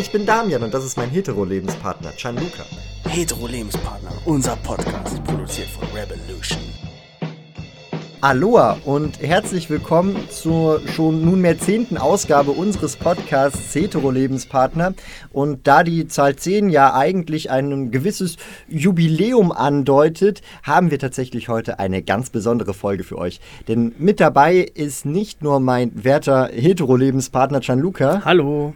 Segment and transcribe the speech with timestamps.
[0.00, 2.64] Ich bin Damian und das ist mein Hetero-Lebenspartner Gianluca.
[3.06, 6.58] Hetero-Lebenspartner, unser Podcast, produziert von Revolution.
[8.22, 14.94] Aloha und herzlich willkommen zur schon nunmehr zehnten Ausgabe unseres Podcasts Hetero Lebenspartner.
[15.32, 18.36] Und da die Zahl 10 ja eigentlich ein gewisses
[18.68, 23.40] Jubiläum andeutet, haben wir tatsächlich heute eine ganz besondere Folge für euch.
[23.68, 28.22] Denn mit dabei ist nicht nur mein werter Hetero Lebenspartner Gianluca.
[28.24, 28.74] Hallo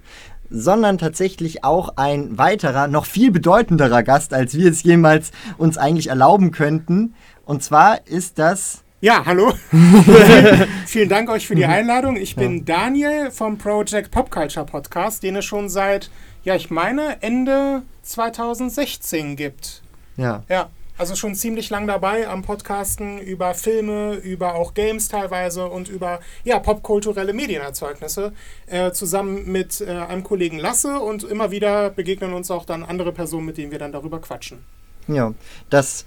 [0.55, 6.09] sondern tatsächlich auch ein weiterer, noch viel bedeutenderer Gast, als wir es jemals uns eigentlich
[6.09, 7.15] erlauben könnten.
[7.45, 9.53] Und zwar ist das ja, hallo.
[10.87, 12.17] Vielen Dank euch für die Einladung.
[12.17, 12.65] Ich bin.
[12.65, 16.11] Daniel vom Project Pop Culture Podcast, den es schon seit,
[16.43, 19.83] ja, ich meine, Ende 2016 gibt.
[20.17, 20.43] Ja.
[20.49, 20.71] Ja.
[20.97, 26.21] Also schon ziemlich lang dabei am Podcasten über Filme, über auch Games teilweise und über
[26.45, 28.33] ja, popkulturelle Medienerzeugnisse
[28.67, 33.13] äh, zusammen mit äh, einem Kollegen Lasse und immer wieder begegnen uns auch dann andere
[33.13, 34.65] Personen, mit denen wir dann darüber quatschen.
[35.09, 35.35] Ja,
[35.69, 36.07] das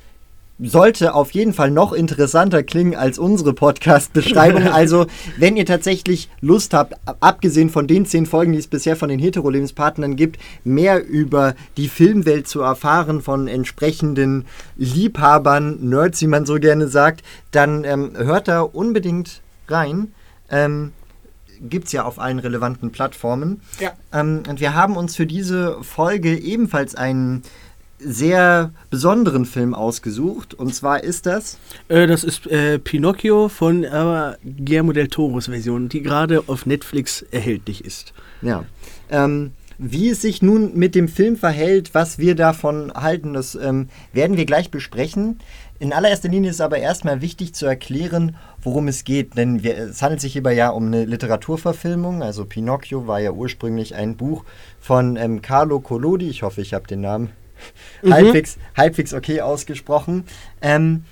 [0.60, 4.68] sollte auf jeden Fall noch interessanter klingen als unsere Podcast-Beschreibung.
[4.72, 5.06] also,
[5.38, 9.20] wenn ihr tatsächlich Lust habt, abgesehen von den zehn Folgen, die es bisher von den
[9.20, 14.46] Hetero-Lebenspartnern gibt, mehr über die Filmwelt zu erfahren von entsprechenden
[14.78, 20.14] Liebhabern, Nerds, wie man so gerne sagt, dann ähm, hört da unbedingt rein.
[20.50, 20.94] Ähm,
[21.62, 23.62] gibt es ja auf allen relevanten Plattformen.
[23.80, 23.94] Ja.
[24.14, 27.44] Ähm, und wir haben uns für diese Folge ebenfalls einen
[28.00, 30.54] sehr besonderen Film ausgesucht.
[30.54, 31.58] Und zwar ist das?
[31.88, 37.24] Äh, das ist äh, Pinocchio von äh, Guillermo del Toros Version, die gerade auf Netflix
[37.32, 38.14] erhältlich ist.
[38.42, 38.66] Ja.
[39.10, 43.90] Ähm, wie es sich nun mit dem Film verhält, was wir davon halten, das ähm,
[44.12, 45.40] werden wir gleich besprechen.
[45.78, 50.02] In allererster Linie ist aber erstmal wichtig zu erklären, worum es geht, denn wir, es
[50.02, 52.24] handelt sich hierbei ja um eine Literaturverfilmung.
[52.24, 54.44] Also Pinocchio war ja ursprünglich ein Buch
[54.80, 56.28] von ähm, Carlo Collodi.
[56.28, 57.30] Ich hoffe, ich habe den Namen
[58.02, 58.14] mhm.
[58.14, 60.26] halbwegs, halbwegs okay ausgesprochen.
[60.62, 61.04] Ähm,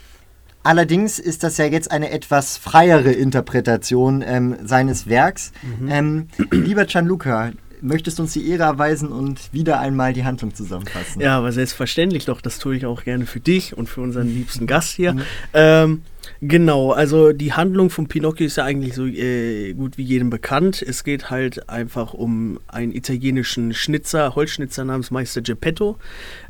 [0.64, 5.52] allerdings ist das ja jetzt eine etwas freiere Interpretation ähm, seines Werks.
[5.62, 5.92] Mhm.
[5.92, 7.52] Ähm, lieber Gianluca,
[7.85, 11.22] möchtest du uns die Ehre erweisen und wieder einmal die Handlung zusammenfassen?
[11.22, 14.68] Ja, aber selbstverständlich doch, das tue ich auch gerne für dich und für unseren liebsten
[14.68, 15.13] Gast hier.
[15.13, 15.22] Mhm.
[15.53, 16.01] Ähm,
[16.41, 20.81] Genau, also die Handlung von Pinocchio ist ja eigentlich so äh, gut wie jedem bekannt.
[20.81, 25.97] Es geht halt einfach um einen italienischen Schnitzer, Holzschnitzer namens Meister Geppetto.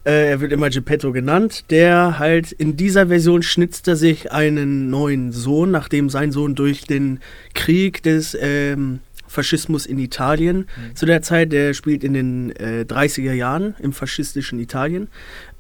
[0.04, 1.66] Äh, er wird immer Geppetto genannt.
[1.70, 6.86] Der halt in dieser Version schnitzt er sich einen neuen Sohn, nachdem sein Sohn durch
[6.86, 7.20] den
[7.54, 9.00] Krieg des ähm,
[9.36, 10.96] Faschismus in Italien mhm.
[10.96, 15.10] zu der Zeit, der spielt in den äh, 30er Jahren im faschistischen Italien,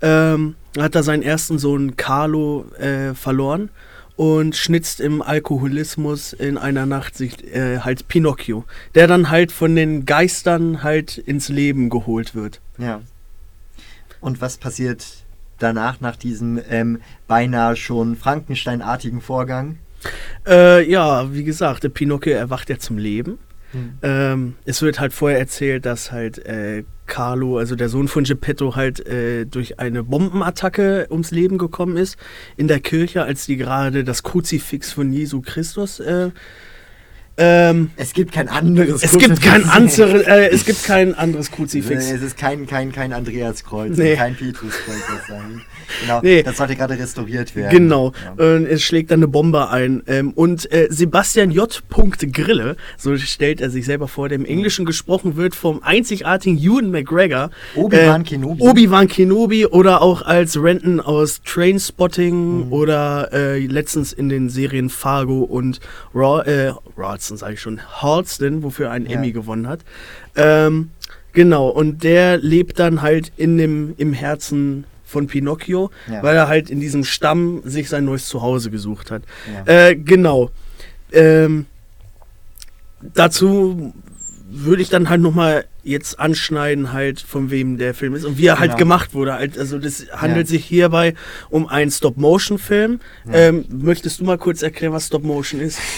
[0.01, 3.69] ähm, hat er seinen ersten Sohn Carlo äh, verloren
[4.15, 8.63] und schnitzt im Alkoholismus in einer Nacht sich äh, halt Pinocchio,
[8.95, 12.61] der dann halt von den Geistern halt ins Leben geholt wird.
[12.77, 13.01] Ja.
[14.21, 15.05] Und was passiert
[15.59, 19.77] danach, nach diesem ähm, beinahe schon Frankensteinartigen Vorgang?
[20.47, 23.37] Äh, ja, wie gesagt, der Pinocchio erwacht ja zum Leben.
[23.75, 23.93] Mhm.
[24.01, 28.75] Ähm, es wird halt vorher erzählt, dass halt äh, Carlo, also der Sohn von Geppetto,
[28.75, 32.17] halt äh, durch eine Bombenattacke ums Leben gekommen ist
[32.57, 36.31] in der Kirche, als die gerade das Kruzifix von Jesu Christus äh,
[37.37, 42.09] ähm, es gibt kein anderes es Gibt kein andere, äh, es gibt kein anderes Kruzifix.
[42.09, 44.15] es ist kein, kein, kein Andreaskreuz, nee.
[44.15, 44.95] kein Petruskreuz.
[46.01, 46.43] Genau, nee.
[46.43, 47.71] das sollte gerade restauriert werden.
[47.71, 48.43] Genau, ja.
[48.43, 50.01] äh, es schlägt dann eine Bombe ein.
[50.07, 51.83] Ähm, und äh, Sebastian J.
[52.31, 56.91] Grille, so stellt er sich selber vor, der im Englischen gesprochen wird vom einzigartigen Ewan
[56.91, 57.49] McGregor.
[57.75, 58.61] Obi-Wan äh, Kenobi.
[58.61, 62.73] Obi-Wan Kenobi oder auch als Renton aus Trainspotting mhm.
[62.73, 65.79] oder äh, letztens in den Serien Fargo und
[66.13, 69.17] Raw, Raw Halston, sage ich schon, Halston, wofür er einen ja.
[69.17, 69.81] Emmy gewonnen hat.
[70.35, 70.91] Ähm,
[71.33, 76.21] genau, und der lebt dann halt in dem, im Herzen von Pinocchio, ja.
[76.23, 79.23] weil er halt in diesem Stamm sich sein neues Zuhause gesucht hat.
[79.65, 79.87] Ja.
[79.87, 80.49] Äh, genau.
[81.11, 81.65] Ähm,
[83.13, 83.93] dazu
[84.49, 88.47] würde ich dann halt nochmal jetzt anschneiden, halt, von wem der Film ist und wie
[88.47, 88.77] er halt ja.
[88.77, 89.33] gemacht wurde.
[89.33, 90.51] Halt, also das handelt ja.
[90.51, 91.13] sich hierbei
[91.49, 92.99] um einen Stop-Motion-Film.
[93.25, 93.33] Ja.
[93.33, 95.79] Ähm, möchtest du mal kurz erklären, was Stop-Motion ist?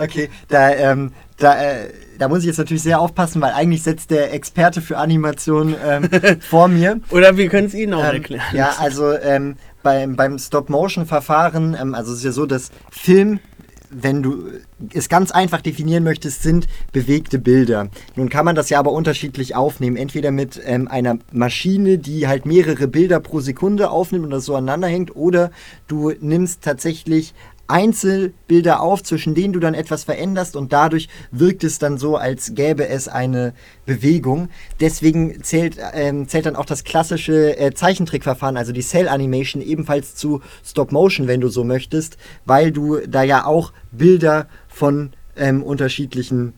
[0.00, 1.88] Okay, da, ähm, da, äh,
[2.18, 6.08] da muss ich jetzt natürlich sehr aufpassen, weil eigentlich setzt der Experte für Animation ähm,
[6.40, 7.00] vor mir.
[7.10, 8.44] Oder wir können es Ihnen auch ähm, erklären.
[8.52, 13.40] Ja, also ähm, beim, beim Stop-Motion-Verfahren, ähm, also es ist ja so, dass Film
[13.90, 14.48] wenn du
[14.92, 17.88] es ganz einfach definieren möchtest, sind bewegte Bilder.
[18.16, 19.96] Nun kann man das ja aber unterschiedlich aufnehmen.
[19.96, 24.54] Entweder mit ähm, einer Maschine, die halt mehrere Bilder pro Sekunde aufnimmt und das so
[24.54, 25.50] aneinander hängt, oder
[25.86, 27.34] du nimmst tatsächlich
[27.68, 32.54] Einzelbilder auf, zwischen denen du dann etwas veränderst und dadurch wirkt es dann so, als
[32.54, 33.52] gäbe es eine
[33.84, 34.48] Bewegung.
[34.80, 40.14] Deswegen zählt, ähm, zählt dann auch das klassische äh, Zeichentrickverfahren, also die Cell Animation, ebenfalls
[40.14, 42.16] zu Stop Motion, wenn du so möchtest,
[42.46, 46.54] weil du da ja auch Bilder von ähm, unterschiedlichen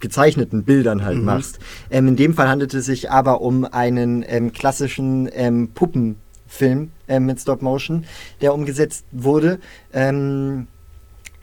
[0.00, 1.24] gezeichneten Bildern halt mhm.
[1.24, 1.58] machst.
[1.90, 5.70] Ähm, in dem Fall handelt es sich aber um einen ähm, klassischen ähm,
[6.48, 8.04] Puppenfilm ähm, mit Stop Motion,
[8.40, 9.60] der umgesetzt wurde.
[9.92, 10.66] Ähm,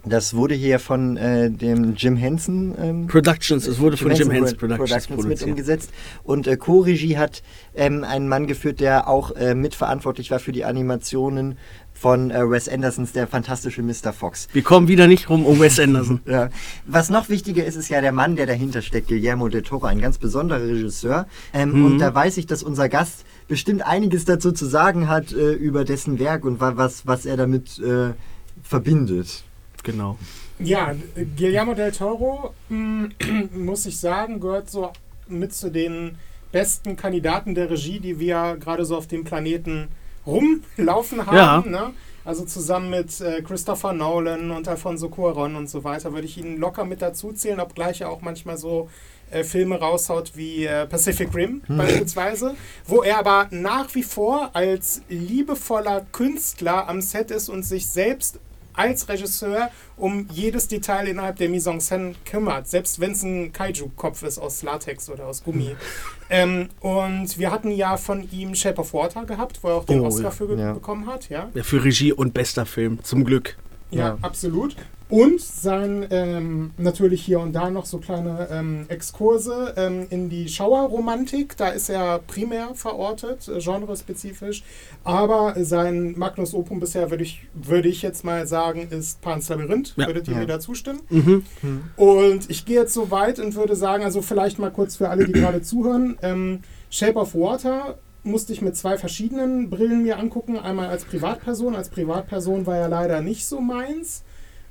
[0.05, 4.31] das wurde hier von äh, dem Jim Henson ähm, Productions, es wurde Jim von Jim
[4.31, 5.91] Henson Productions, Productions mit umgesetzt.
[6.23, 7.43] Und äh, Co-Regie hat
[7.75, 11.57] ähm, einen Mann geführt, der auch äh, mitverantwortlich war für die Animationen
[11.95, 14.13] von äh, Wes Andersons Der fantastische Mr.
[14.13, 14.47] Fox.
[14.53, 16.19] Wir kommen wieder nicht rum um Wes Anderson.
[16.27, 16.49] ja.
[16.85, 20.01] Was noch wichtiger ist, ist ja der Mann, der dahinter steckt, Guillermo del Toro, ein
[20.01, 21.27] ganz besonderer Regisseur.
[21.53, 21.85] Ähm, mhm.
[21.85, 25.85] Und da weiß ich, dass unser Gast bestimmt einiges dazu zu sagen hat äh, über
[25.85, 28.13] dessen Werk und wa was, was er damit äh,
[28.61, 29.43] verbindet.
[29.85, 30.17] Genau.
[30.59, 30.93] Ja,
[31.37, 33.05] Guillermo del Toro, mm,
[33.53, 34.91] muss ich sagen, gehört so
[35.27, 36.17] mit zu den
[36.51, 39.89] besten Kandidaten der Regie, die wir gerade so auf dem Planeten
[40.25, 41.37] rumlaufen haben.
[41.37, 41.63] Ja.
[41.87, 41.93] Ne?
[42.23, 46.57] Also zusammen mit äh, Christopher Nolan und Alfonso Cuaron und so weiter würde ich ihn
[46.57, 48.89] locker mit dazu zählen, obgleich er auch manchmal so
[49.29, 51.77] äh, Filme raushaut wie äh, Pacific Rim hm.
[51.77, 52.55] beispielsweise,
[52.87, 58.39] wo er aber nach wie vor als liebevoller Künstler am Set ist und sich selbst
[58.75, 63.53] als Regisseur um jedes Detail innerhalb der Mise en scène kümmert, selbst wenn es ein
[63.53, 65.75] Kaiju-Kopf ist aus Latex oder aus Gummi.
[66.29, 70.01] ähm, und wir hatten ja von ihm Shape of Water gehabt, wo er auch den
[70.01, 70.73] oh, Oscar für ja.
[70.73, 71.29] bekommen hat.
[71.29, 71.49] Ja?
[71.53, 73.57] ja, für Regie und bester Film, zum Glück.
[73.91, 74.17] Ja, ja.
[74.21, 74.75] absolut.
[75.07, 80.49] Und sein ähm, natürlich hier und da noch so kleine ähm, Exkurse ähm, in die
[80.49, 81.55] Schauerromantik.
[81.57, 84.63] Da ist er primär verortet, äh, genrespezifisch.
[85.03, 89.93] Aber sein Magnus Opum bisher würde ich, würde ich jetzt mal sagen, ist Pans Labyrinth.
[89.95, 90.07] Ja.
[90.07, 90.39] Würdet ihr ja.
[90.39, 91.01] mir da zustimmen?
[91.09, 91.43] Mhm.
[91.61, 91.83] Mhm.
[91.97, 95.25] Und ich gehe jetzt so weit und würde sagen, also vielleicht mal kurz für alle,
[95.25, 96.17] die gerade zuhören.
[96.23, 100.57] Ähm, Shape of Water musste ich mit zwei verschiedenen Brillen mir angucken.
[100.57, 101.75] Einmal als Privatperson.
[101.75, 104.23] Als Privatperson war er leider nicht so meins.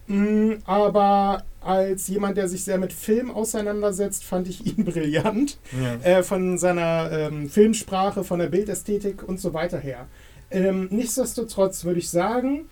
[0.06, 5.58] Mm, aber als jemand, der sich sehr mit Film auseinandersetzt, fand ich ihn brillant.
[5.72, 6.18] Ja.
[6.18, 10.06] Äh, von seiner ähm, Filmsprache, von der Bildästhetik und so weiter her.
[10.50, 12.68] Ähm, nichtsdestotrotz würde ich sagen,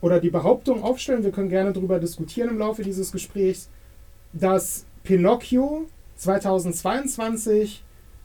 [0.00, 3.68] oder die Behauptung aufstellen, wir können gerne darüber diskutieren im Laufe dieses Gesprächs,
[4.32, 5.86] dass Pinocchio
[6.16, 7.82] 2022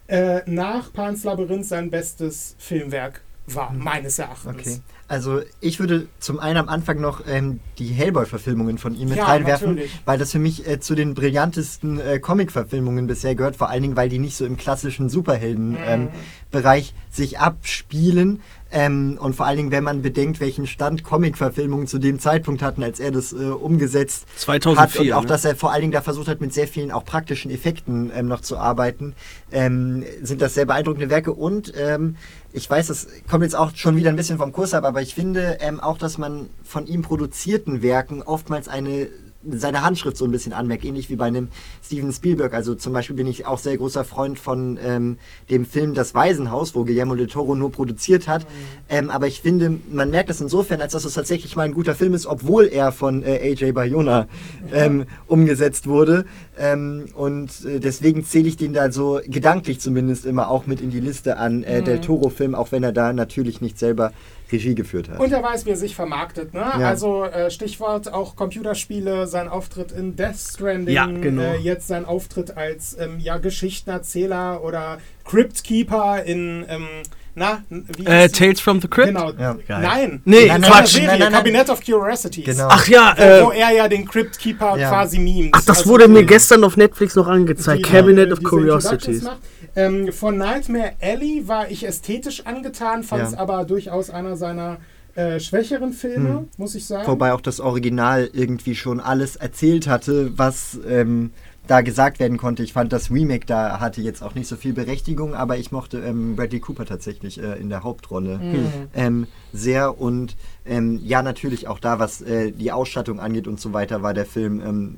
[0.08, 3.80] äh, nach Pans Labyrinth sein bestes Filmwerk war, hm.
[3.80, 4.56] meines Erachtens.
[4.56, 4.80] Okay.
[5.08, 9.26] Also ich würde zum einen am Anfang noch ähm, die Hellboy-Verfilmungen von ihm mit ja,
[9.26, 10.02] reinwerfen, natürlich.
[10.06, 13.96] weil das für mich äh, zu den brillantesten äh, Comic-Verfilmungen bisher gehört, vor allen Dingen,
[13.96, 16.10] weil die nicht so im klassischen Superhelden-Bereich mhm.
[16.54, 18.42] Ähm, sich abspielen,
[18.74, 22.82] ähm, und vor allen Dingen, wenn man bedenkt, welchen Stand Comic-Verfilmungen zu dem Zeitpunkt hatten,
[22.82, 25.00] als er das äh, umgesetzt 2004, hat.
[25.00, 25.28] Und auch, ne?
[25.28, 28.28] dass er vor allen Dingen da versucht hat, mit sehr vielen auch praktischen Effekten ähm,
[28.28, 29.14] noch zu arbeiten,
[29.52, 31.34] ähm, sind das sehr beeindruckende Werke.
[31.34, 32.16] Und ähm,
[32.52, 35.14] ich weiß, das kommt jetzt auch schon wieder ein bisschen vom Kurs ab, aber ich
[35.14, 39.08] finde ähm, auch, dass man von ihm produzierten Werken oftmals eine
[39.50, 41.50] seine Handschrift so ein bisschen anmerkt, ähnlich wie bei einem
[41.84, 42.54] Steven Spielberg.
[42.54, 45.18] Also zum Beispiel bin ich auch sehr großer Freund von ähm,
[45.50, 48.44] dem Film Das Waisenhaus, wo Guillermo del Toro nur produziert hat.
[48.44, 48.48] Mhm.
[48.90, 51.96] Ähm, aber ich finde, man merkt das insofern, als dass es tatsächlich mal ein guter
[51.96, 54.28] Film ist, obwohl er von äh, AJ Bayona
[54.72, 56.26] ähm, umgesetzt wurde.
[56.58, 60.92] Ähm, und äh, deswegen zähle ich den da so gedanklich zumindest immer auch mit in
[60.92, 61.86] die Liste an äh, mhm.
[61.86, 64.12] Del Toro-Film, auch wenn er da natürlich nicht selber
[64.54, 65.20] Regie geführt hat.
[65.20, 66.54] Und er weiß, wie er sich vermarktet.
[66.54, 66.62] Ne?
[66.62, 66.88] Ja.
[66.88, 71.42] Also äh, Stichwort auch Computerspiele, sein Auftritt in Death Stranding, ja, genau.
[71.42, 76.66] äh, jetzt sein Auftritt als ähm, ja, Geschichtenerzähler oder Cryptkeeper in...
[76.70, 76.88] Ähm,
[77.36, 79.08] na, wie äh, Tales from the Crypt?
[79.08, 79.32] Genau.
[79.32, 79.58] Ja.
[79.68, 80.22] Nein.
[80.24, 80.90] Nee, nein, Quatsch.
[80.90, 82.46] Serie, nein, nein, Cabinet of Curiosities.
[82.46, 82.68] Genau.
[82.70, 83.16] Ach ja.
[83.18, 84.90] Wo, äh, wo er ja den Crypt Keeper ja.
[84.90, 85.50] quasi memt.
[85.54, 87.88] Ach, das also wurde mir gestern auf Netflix noch angezeigt.
[87.88, 89.28] Die, Cabinet of Curiosities.
[89.76, 93.40] Ähm, von Nightmare Alley war ich ästhetisch angetan, fand es ja.
[93.40, 94.78] aber durchaus einer seiner
[95.16, 96.50] äh, schwächeren Filme, hm.
[96.58, 97.08] muss ich sagen.
[97.08, 101.32] Wobei auch das Original irgendwie schon alles erzählt hatte, was ähm,
[101.68, 102.64] da gesagt werden konnte.
[102.64, 106.00] Ich fand das Remake da hatte jetzt auch nicht so viel Berechtigung, aber ich mochte
[106.00, 108.68] ähm, Bradley Cooper tatsächlich äh, in der Hauptrolle mhm.
[108.94, 113.72] ähm, sehr und ähm, ja natürlich auch da, was äh, die Ausstattung angeht und so
[113.72, 114.96] weiter, war der Film ähm,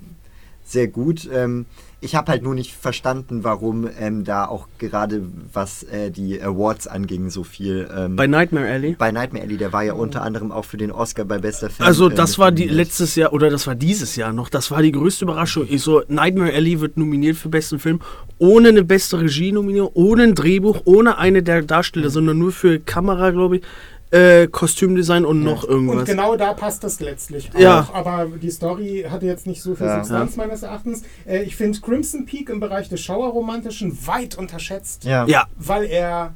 [0.65, 1.29] sehr gut.
[1.31, 1.65] Ähm,
[2.01, 6.87] ich habe halt nur nicht verstanden, warum ähm, da auch gerade was äh, die Awards
[6.87, 7.89] anging, so viel.
[7.95, 8.95] Ähm, bei Nightmare Alley?
[8.97, 11.87] Bei Nightmare Alley, der war ja unter anderem auch für den Oscar bei bester Film.
[11.87, 14.49] Also das äh, war die letztes Jahr oder das war dieses Jahr noch.
[14.49, 15.65] Das war die größte Überraschung.
[15.69, 18.01] Ich so Nightmare Alley wird nominiert für besten Film
[18.37, 23.31] ohne eine beste Regie-Nominierung, ohne ein Drehbuch, ohne eine der Darsteller, sondern nur für Kamera,
[23.31, 23.63] glaube ich
[24.11, 26.05] äh, Kostümdesign und noch Und irgendwas.
[26.05, 27.59] genau da passt es letztlich auch.
[27.59, 27.89] Ja.
[27.93, 29.97] Aber die Story hatte jetzt nicht so viel Ja.
[30.03, 31.03] Substanz meines Erachtens.
[31.25, 35.03] Äh, ich finde Crimson Peak im Bereich des Schauerromantischen weit unterschätzt.
[35.05, 35.25] Ja.
[35.27, 36.33] ja, weil er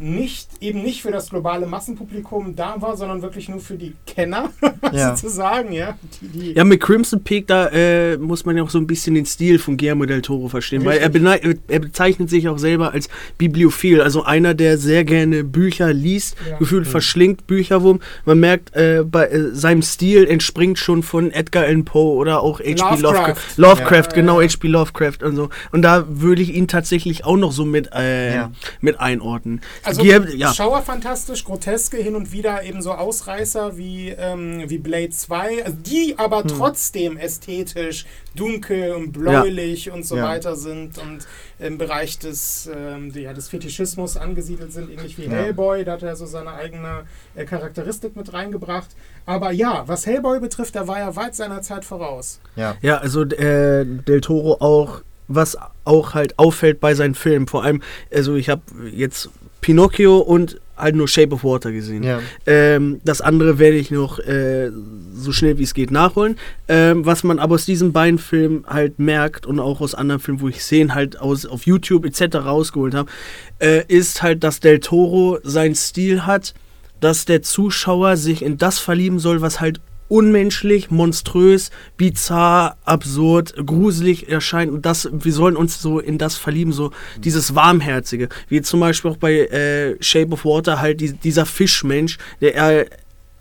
[0.00, 4.50] nicht, eben nicht für das globale Massenpublikum da war, sondern wirklich nur für die Kenner,
[4.92, 5.16] Ja.
[5.16, 5.98] sozusagen, ja.
[6.20, 9.14] Die, die Ja, mit Crimson Peak, da äh, muss man ja auch so ein bisschen
[9.14, 11.22] den Stil von Guillermo del Toro verstehen, weil er, Richtig.
[11.22, 16.36] benei- er bezeichnet sich auch selber als Bibliophil, also einer, der sehr gerne Bücher liest,
[16.48, 16.58] Ja.
[16.58, 18.00] gefühlt verschlingt Bücherwurm.
[18.24, 22.60] Man merkt, äh, bei äh, seinem Stil entspringt schon von Edgar Allan Poe oder auch
[22.60, 22.74] H.P.
[22.74, 23.02] Lovecraft.
[23.02, 23.36] Lovecraft.
[23.56, 24.14] Lovecraft, Ja.
[24.14, 24.40] genau.
[24.40, 24.68] H.P.
[24.68, 25.48] Lovecraft und so.
[25.72, 28.52] Und da würde ich ihn tatsächlich auch noch so mit, äh, Ja.
[28.80, 29.60] mit einordnen.
[29.88, 30.52] Also Guillermo- ja.
[30.54, 36.14] schauerfantastisch, groteske, hin und wieder eben so Ausreißer wie, ähm, wie Blade 2, also die
[36.18, 36.48] aber Hm.
[36.48, 40.24] trotzdem ästhetisch dunkel und bläulich und so Ja.
[40.24, 41.26] weiter sind und
[41.58, 45.30] im Bereich des, ähm, die, ja, des Fetischismus angesiedelt sind, ähnlich wie Ja.
[45.32, 47.04] Hellboy, da hat er so seine eigene
[47.34, 48.88] äh, Charakteristik mit reingebracht.
[49.26, 52.40] Aber ja, was Hellboy betrifft, da war er weit seiner Zeit voraus.
[52.56, 52.76] Ja.
[52.80, 57.46] Ja, also äh, Del Toro auch, was auch halt auffällt bei seinen Filmen.
[57.48, 57.82] Vor allem,
[58.14, 59.28] also ich habe jetzt
[59.60, 62.02] Pinocchio und halt nur Shape of Water gesehen.
[62.02, 62.20] Ja.
[62.46, 64.70] Ähm, das andere werde ich noch äh,
[65.12, 66.36] so schnell wie es geht nachholen.
[66.68, 70.40] Ähm, was man aber aus diesen beiden Filmen halt merkt und auch aus anderen Filmen,
[70.40, 72.36] wo ich Szenen halt aus, auf YouTube etc.
[72.36, 73.10] rausgeholt habe,
[73.58, 76.54] äh, ist halt, dass Del Toro seinen Stil hat,
[77.00, 84.28] dass der Zuschauer sich in das verlieben soll, was halt unmenschlich, monströs, bizarr, absurd, gruselig
[84.28, 84.72] erscheint.
[84.72, 86.90] Und das, wir sollen uns so in das verlieben, so
[87.22, 92.18] dieses Warmherzige, wie zum Beispiel auch bei äh, Shape of Water halt die, dieser Fischmensch,
[92.40, 92.86] der er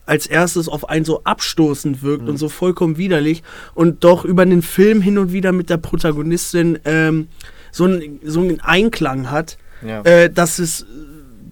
[0.05, 3.43] als erstes auf einen so abstoßend wirkt und so vollkommen widerlich
[3.74, 7.27] und doch über den Film hin und wieder mit der Protagonistin ähm,
[7.74, 10.01] so, ein, so einen Einklang hat, Ja.
[10.03, 10.86] äh, dass es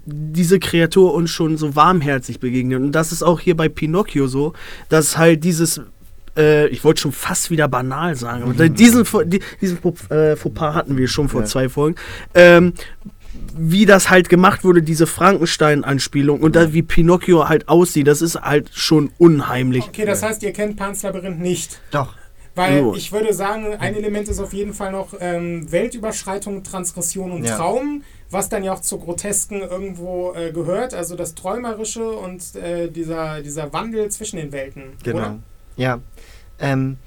[0.06, 2.80] diese Kreatur uns schon so warmherzig begegnet.
[2.82, 4.54] Und das ist auch hier bei Pinocchio so,
[4.90, 5.82] dass halt dieses,
[6.38, 9.04] äh, ich wollte schon fast wieder banal sagen, aber da- diesen,
[9.62, 11.48] diesen Faux- äh, Fauxpas hatten wir schon vor Ja.
[11.48, 11.96] zwei Folgen.
[12.34, 12.74] Ähm,
[13.58, 18.36] wie das halt gemacht wurde, diese Frankenstein-Anspielung und da, wie Pinocchio halt aussieht, das ist
[18.42, 19.86] halt schon unheimlich.
[19.88, 21.80] Okay, das heißt, ihr kennt Pans Labyrinth nicht.
[21.92, 22.14] Doch.
[22.56, 22.96] Weil Jo.
[22.96, 27.58] ich würde sagen, ein Element ist auf jeden Fall noch ähm, Weltüberschreitung, Transgression und Ja.
[27.58, 32.90] Traum, was dann ja auch zur Grotesken irgendwo äh, gehört, also das Träumerische und äh,
[32.90, 34.94] dieser, dieser Wandel zwischen den Welten.
[35.04, 35.18] Genau.
[35.18, 35.40] Oder?
[35.76, 36.00] Ja.
[36.60, 36.98] Ähm,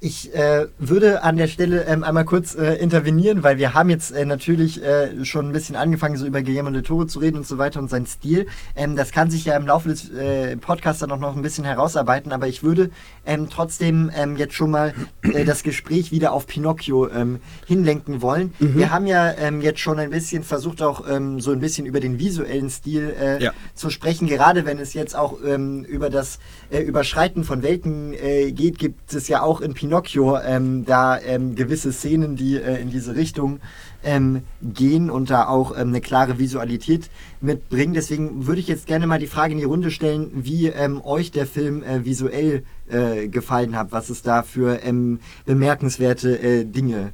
[0.00, 4.12] ich äh, würde an der Stelle ähm, einmal kurz äh, intervenieren, weil wir haben jetzt
[4.12, 7.46] äh, natürlich äh, schon ein bisschen angefangen, so über Guillermo del Toro zu reden und
[7.46, 8.46] so weiter und seinen Stil.
[8.76, 11.64] Ähm, das kann sich ja im Laufe des äh, Podcasts dann auch noch ein bisschen
[11.64, 12.90] herausarbeiten, aber ich würde
[13.26, 18.54] ähm, trotzdem ähm, jetzt schon mal äh, das Gespräch wieder auf Pinocchio ähm, hinlenken wollen.
[18.60, 21.04] Wir haben ja ähm, jetzt schon ein bisschen versucht, auch
[21.38, 23.52] so ein bisschen über den visuellen Stil Ja.
[23.74, 26.38] zu sprechen, gerade wenn es jetzt auch über das
[26.70, 28.12] Überschreiten von Welten
[28.54, 32.90] geht, gibt es ja auch in Pinocchio ähm, da ähm, gewisse Szenen, die äh, in
[32.90, 33.60] diese Richtung
[34.04, 37.94] ähm, gehen und da auch ähm, eine klare Visualität mitbringen.
[37.94, 41.30] Deswegen würde ich jetzt gerne mal die Frage in die Runde stellen, wie ähm, euch
[41.30, 47.12] der Film äh, visuell äh, gefallen hat, was es da für ähm, bemerkenswerte äh, Dinge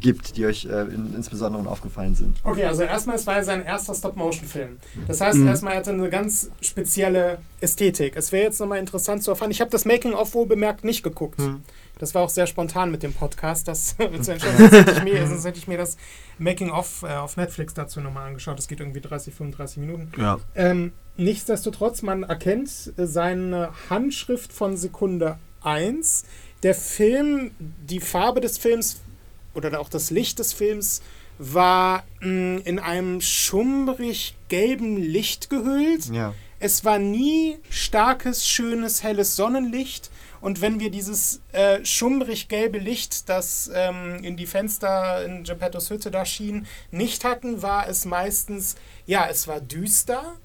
[0.00, 2.38] gibt, die euch äh, in, insbesondere aufgefallen sind.
[2.42, 4.78] Okay, also erstmal, es war ja sein erster Stop-Motion-Film.
[5.06, 8.16] Das heißt, erstmal er hatte eine ganz spezielle Ästhetik.
[8.16, 9.50] Es wäre jetzt nochmal interessant zu erfahren.
[9.50, 11.40] Ich habe das Making-of wohl bemerkt nicht geguckt.
[11.98, 13.68] Das war auch sehr spontan mit dem Podcast.
[13.68, 15.96] Das sonst, hätte ich mir, sonst hätte ich mir das
[16.38, 18.58] Making-of äh, auf Netflix dazu nochmal angeschaut.
[18.58, 20.12] Das geht irgendwie 30, 35 Minuten.
[20.20, 20.38] Ja.
[20.54, 26.24] Ähm, nichtsdestotrotz, man erkennt seine Handschrift von Sekunde 1.
[26.62, 29.00] Der Film, die Farbe des Films
[29.54, 31.00] oder auch das Licht des Films
[31.38, 36.06] war mh, in einem schummrig gelben Licht gehüllt.
[36.06, 36.34] Ja.
[36.58, 40.10] Es war nie starkes, schönes, helles Sonnenlicht.
[40.40, 45.90] Und wenn wir dieses äh, schummrig gelbe Licht, das ähm, in die Fenster in Geppettos
[45.90, 48.76] Hütte da schien, nicht hatten, war es meistens,
[49.06, 50.36] ja, es war düster.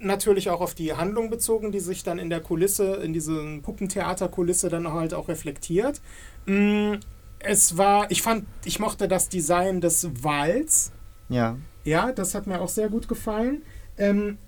[0.00, 4.68] Natürlich auch auf die Handlung bezogen, die sich dann in der Kulisse, in diesen Puppentheaterkulisse
[4.68, 6.00] dann halt auch reflektiert.
[6.46, 6.94] Mm,
[7.38, 10.92] Es war, ich fand, ich mochte das Design des Wals.
[11.28, 11.56] Ja.
[11.84, 13.62] Ja, das hat mir auch sehr gut gefallen.
[13.98, 14.38] Ähm,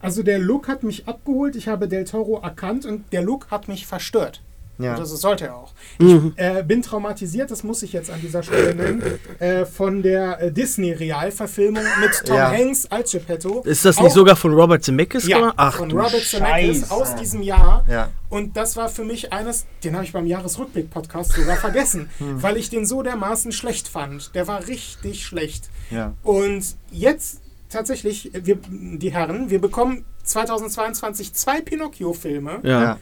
[0.00, 3.68] also der Look hat mich abgeholt, ich habe Del Toro erkannt und der Look hat
[3.68, 4.40] mich verstört.
[4.78, 4.94] Ja.
[4.94, 5.72] Und das sollte er auch.
[5.98, 9.02] Ich äh, bin traumatisiert, das muss ich jetzt an dieser Stelle nennen,
[9.38, 12.50] äh, von der äh, Disney-Realverfilmung mit Tom Ja.
[12.50, 13.60] Hanks als Geppetto.
[13.66, 15.52] Ist das nicht Auch- sogar von Robert Zemeckis ja?
[15.56, 16.90] Ach, von Robert Zemeckis Scheiße.
[16.94, 17.84] aus diesem Jahr.
[17.88, 18.10] Ja.
[18.30, 22.42] Und das war für mich eines, den habe ich beim Jahresrückblick-Podcast sogar vergessen, Hm.
[22.42, 24.34] weil ich den so dermaßen schlecht fand.
[24.34, 25.68] Der war richtig schlecht.
[25.90, 26.14] Ja.
[26.22, 32.60] Und jetzt tatsächlich, wir, die Herren, wir bekommen 2022 zwei Pinocchio-Filme.
[32.62, 32.82] Ja.
[32.82, 32.98] Ja.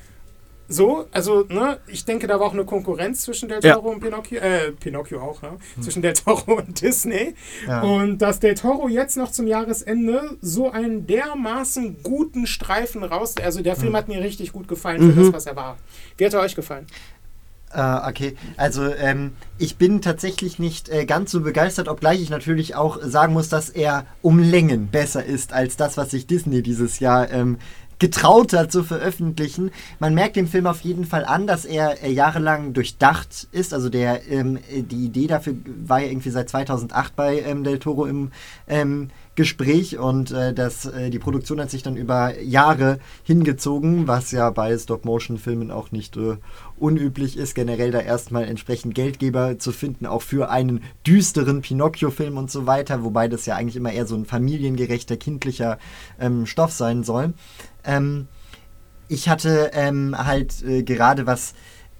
[0.70, 3.76] So, also, ne, ich denke, da war auch eine Konkurrenz zwischen Del Ja.
[3.76, 5.56] Toro und Pinocchio, äh, Pinocchio auch, ne?
[5.80, 7.34] Zwischen Del Toro und Disney.
[7.66, 7.80] Ja.
[7.80, 13.62] Und dass Del Toro jetzt noch zum Jahresende so einen dermaßen guten Streifen raus, also
[13.62, 15.78] der Film hat mir richtig gut gefallen für das, was er war.
[16.18, 16.86] Wie hat er euch gefallen?
[17.72, 22.74] Äh, okay, also ähm, ich bin tatsächlich nicht äh, ganz so begeistert, obgleich ich natürlich
[22.74, 26.98] auch sagen muss, dass er um Längen besser ist als das, was sich Disney dieses
[26.98, 27.58] Jahr ähm,
[27.98, 29.70] getraut hat zu veröffentlichen.
[29.98, 33.74] Man merkt dem Film auf jeden Fall an, dass er äh, jahrelang durchdacht ist.
[33.74, 37.78] Also der ähm, äh, die Idee dafür war ja irgendwie seit 2008 bei ähm, Del
[37.78, 38.30] Toro im
[38.68, 44.32] ähm, Gespräch und äh, das, äh, die Produktion hat sich dann über Jahre hingezogen, was
[44.32, 46.38] ja bei Stop-Motion-Filmen auch nicht äh,
[46.76, 52.50] unüblich ist, generell da erstmal entsprechend Geldgeber zu finden, auch für einen düsteren Pinocchio-Film und
[52.50, 55.78] so weiter, wobei das ja eigentlich immer eher so ein familiengerechter, kindlicher
[56.18, 57.32] ähm, Stoff sein soll.
[57.88, 58.28] Ähm,
[59.08, 61.54] ich hatte ähm, halt äh, gerade was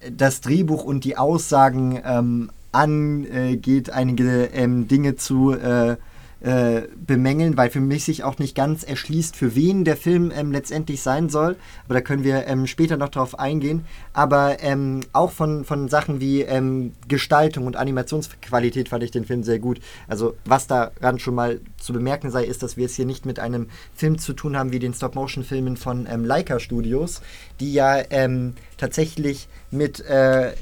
[0.09, 5.97] das Drehbuch und die Aussagen ähm, angeht, einige ähm, Dinge zu äh,
[6.41, 10.51] äh, bemängeln, weil für mich sich auch nicht ganz erschließt, für wen der Film ähm,
[10.51, 11.57] letztendlich sein soll.
[11.85, 13.85] Aber da können wir ähm, später noch drauf eingehen.
[14.13, 19.43] Aber ähm, auch von, von Sachen wie ähm, Gestaltung und Animationsqualität fand ich den Film
[19.43, 19.79] sehr gut.
[20.07, 23.39] Also was daran schon mal zu bemerken sei, ist, dass wir es hier nicht mit
[23.39, 27.21] einem Film zu tun haben wie den Stop-Motion-Filmen von ähm, Leica Studios,
[27.59, 30.53] die ja ähm, tatsächlich mit äh,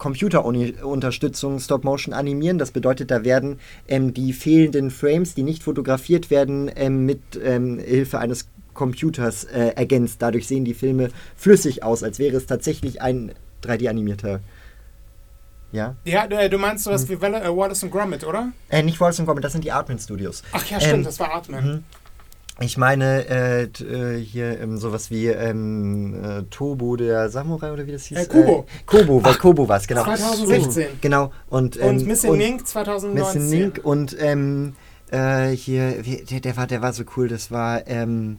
[0.00, 2.58] Computerunterstützung Stop-Motion animieren.
[2.58, 7.78] Das bedeutet, da werden ähm, die fehlenden Frames, die nicht fotografiert werden, ähm, mit ähm,
[7.78, 10.20] Hilfe eines Computers äh, ergänzt.
[10.22, 14.40] Dadurch sehen die Filme flüssig aus, als wäre es tatsächlich ein 3D-animierter.
[15.72, 15.94] Ja?
[16.04, 18.52] Ja, du, du meinst sowas wie Wall- äh, Wallace und Gromit, oder?
[18.70, 20.42] Äh, nicht Wallace Gromit, das sind die Artman Studios.
[20.52, 21.84] Ach ja, stimmt, Ähm, das war Artman.
[22.62, 27.92] Ich meine, äh, äh, hier ähm, sowas wie ähm, äh, Tobo, der Samurai oder wie
[27.92, 28.18] das hieß?
[28.18, 28.66] Äh, Kubo.
[28.68, 30.04] Äh, Kobo, weil Kobo war es, genau.
[30.04, 30.86] 2016.
[31.00, 31.32] Genau.
[31.48, 33.42] Und, ähm, Und Missing Link 2019.
[33.42, 34.74] Missing Link und ähm,
[35.10, 38.36] äh, hier, der, der, war, der war so cool, das war ähm,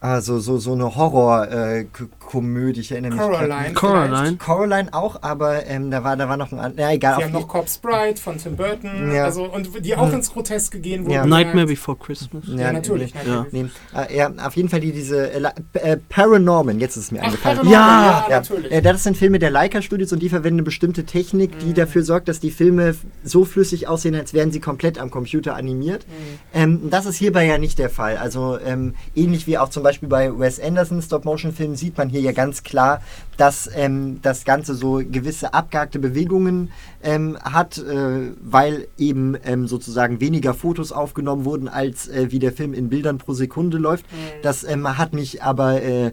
[0.00, 3.20] also so, so eine Horror-Komödie, ich erinnere mich.
[3.20, 3.74] Coraline.
[3.74, 4.36] Coraline.
[4.36, 7.16] Coraline auch, aber ähm, da, war, da war noch ein an- ja egal.
[7.18, 9.24] Sie haben noch Corpse Bride von Tim Burton, Ja.
[9.24, 11.26] also und die auch ins Groteske gehen, wo Ja.
[11.26, 12.44] Nightmare merkst- Before Christmas.
[12.48, 13.14] Ja, natürlich.
[13.14, 13.20] nee.
[13.30, 13.52] natürlich.
[13.52, 13.66] Nee,
[14.08, 15.42] äh, ja, auf jeden Fall die, diese äh,
[15.74, 17.34] äh, Paranorman, jetzt ist es mir Ach.
[17.42, 18.26] Paranorman, Ja.
[18.28, 18.72] ja, natürlich.
[18.72, 21.58] Äh, das sind Filme der Leica Studios und die verwenden eine bestimmte Technik, Mhm.
[21.60, 25.56] die dafür sorgt, dass die Filme so flüssig aussehen, als wären sie komplett am Computer
[25.56, 26.06] animiert.
[26.08, 26.14] Mhm.
[26.54, 28.16] Ähm, das ist hierbei ja nicht der Fall.
[28.16, 32.32] Also ähm, ähnlich wie auch zum Beispiel bei Wes Anderson Stop-Motion-Filmen sieht man hier ja
[32.32, 33.02] ganz klar,
[33.36, 36.70] dass ähm, das Ganze so gewisse abgehackte Bewegungen
[37.02, 42.52] ähm, hat, äh, weil eben ähm, sozusagen weniger Fotos aufgenommen wurden, als äh, wie der
[42.52, 44.06] Film in Bildern pro Sekunde läuft.
[44.42, 46.12] Das ähm, hat mich aber äh,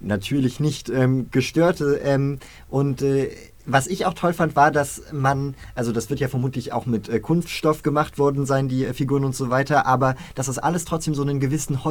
[0.00, 1.82] natürlich nicht ähm, gestört.
[2.04, 3.30] Ähm, und äh,
[3.66, 7.08] was ich auch toll fand, war, dass man, also das wird ja vermutlich auch mit
[7.08, 10.84] äh, Kunststoff gemacht worden sein, die äh, Figuren und so weiter, aber dass das alles
[10.84, 11.84] trotzdem so einen gewissen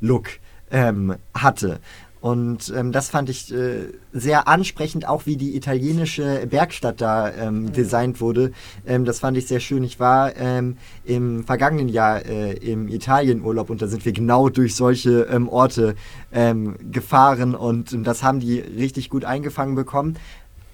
[0.00, 0.28] Holz-Look
[0.70, 1.80] ähm, hatte.
[2.20, 7.72] Und ähm, das fand ich äh, sehr ansprechend, auch wie die italienische Bergstadt da ähm,
[7.72, 8.50] designt wurde.
[8.84, 9.84] Ähm, das fand ich sehr schön.
[9.84, 14.74] Ich war ähm, im vergangenen Jahr äh, im Italienurlaub und da sind wir genau durch
[14.74, 15.94] solche ähm, Orte
[16.32, 20.16] ähm, gefahren und das haben die richtig gut eingefangen bekommen.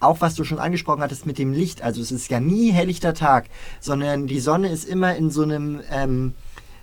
[0.00, 3.12] Auch was du schon angesprochen hattest mit dem Licht, also es ist ja nie helllichter
[3.12, 3.46] Tag,
[3.80, 6.32] sondern die Sonne ist immer in so einem ähm,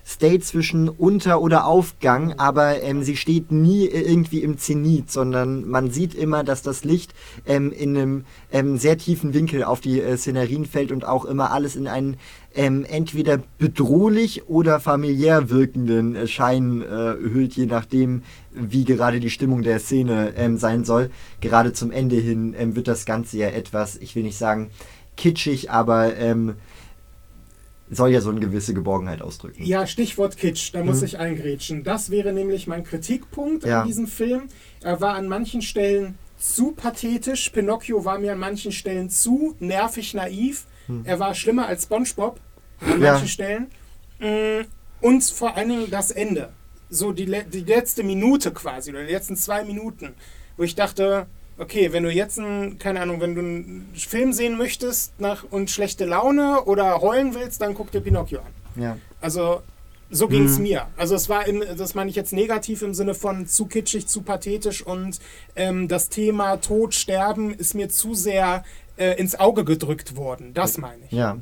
[0.04, 5.90] State zwischen Unter- oder Aufgang, aber ähm, sie steht nie irgendwie im Zenit, sondern man
[5.90, 7.14] sieht immer, dass das Licht
[7.46, 11.52] ähm, in einem ähm, sehr tiefen Winkel auf die äh, Szenerien fällt und auch immer
[11.52, 12.16] alles in einen
[12.54, 19.30] ähm, entweder bedrohlich oder familiär wirkenden äh, Schein äh, hüllt, je nachdem, wie gerade die
[19.30, 21.10] Stimmung der Szene ähm, sein soll.
[21.40, 24.70] Gerade zum Ende hin ähm, wird das Ganze ja etwas, ich will nicht sagen
[25.16, 26.54] kitschig, aber ähm,
[27.96, 29.62] soll ja so eine gewisse Geborgenheit ausdrücken.
[29.64, 31.84] Ja, Stichwort Kitsch, da muss ich eingrätschen.
[31.84, 33.82] Das wäre nämlich mein Kritikpunkt Ja.
[33.82, 34.48] an diesem Film.
[34.82, 37.50] Er war an manchen Stellen zu pathetisch.
[37.50, 40.66] Pinocchio war mir an manchen Stellen zu nervig naiv.
[41.04, 42.40] Er war schlimmer als SpongeBob
[42.80, 43.12] an Ja.
[43.12, 43.66] manchen Stellen.
[44.18, 44.64] Mm,
[45.00, 46.52] Und vor allen Dingen das Ende.
[46.88, 50.14] So die, die letzte Minute quasi, oder die letzten zwei Minuten,
[50.56, 51.26] wo ich dachte,
[51.58, 55.70] okay, wenn du jetzt einen, keine Ahnung, wenn du einen Film sehen möchtest nach, und
[55.70, 58.82] schlechte Laune oder heulen willst, dann guck dir Pinocchio an.
[58.82, 58.96] Ja.
[59.20, 59.62] Also
[60.10, 60.86] so ging es mir.
[60.96, 64.20] Also es war, im, das meine ich jetzt negativ im Sinne von zu kitschig, zu
[64.20, 65.18] pathetisch und
[65.56, 68.62] ähm, das Thema Tod, Sterben ist mir zu sehr
[68.98, 70.52] äh, ins Auge gedrückt worden.
[70.52, 71.12] Das meine ich.
[71.12, 71.38] Ja.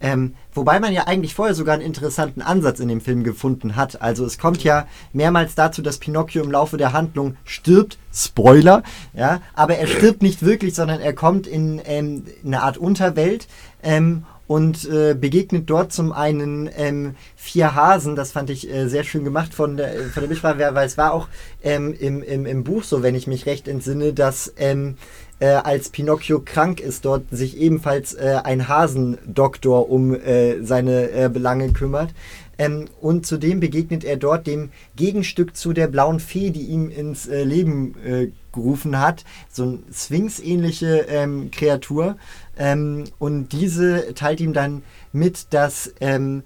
[0.00, 4.00] Ähm, wobei man ja eigentlich vorher sogar einen interessanten Ansatz in dem Film gefunden hat.
[4.00, 7.98] Also es kommt ja mehrmals dazu, dass Pinocchio im Laufe der Handlung stirbt.
[8.12, 8.82] Spoiler,
[9.14, 13.46] ja, aber er stirbt nicht wirklich, sondern er kommt in ähm, eine Art Unterwelt
[13.82, 18.16] ähm, und äh, begegnet dort zum einen ähm, vier Hasen.
[18.16, 21.12] Das fand ich äh, sehr schön gemacht von der, von der Bildsprache, weil es war
[21.12, 21.28] auch
[21.62, 24.96] ähm, im, im, im Buch so, wenn ich mich recht entsinne, dass ähm,
[25.40, 31.28] äh, als Pinocchio krank ist, dort sich ebenfalls äh, ein Hasendoktor um äh, seine äh,
[31.32, 32.10] Belange kümmert.
[32.58, 37.26] Ähm, und zudem begegnet er dort dem Gegenstück zu der blauen Fee, die ihm ins
[37.26, 39.24] äh, Leben äh, gerufen hat.
[39.50, 42.16] So eine Sphinx-ähnliche ähm, Kreatur.
[42.58, 46.42] Ähm, und diese teilt ihm dann mit, dass ähm,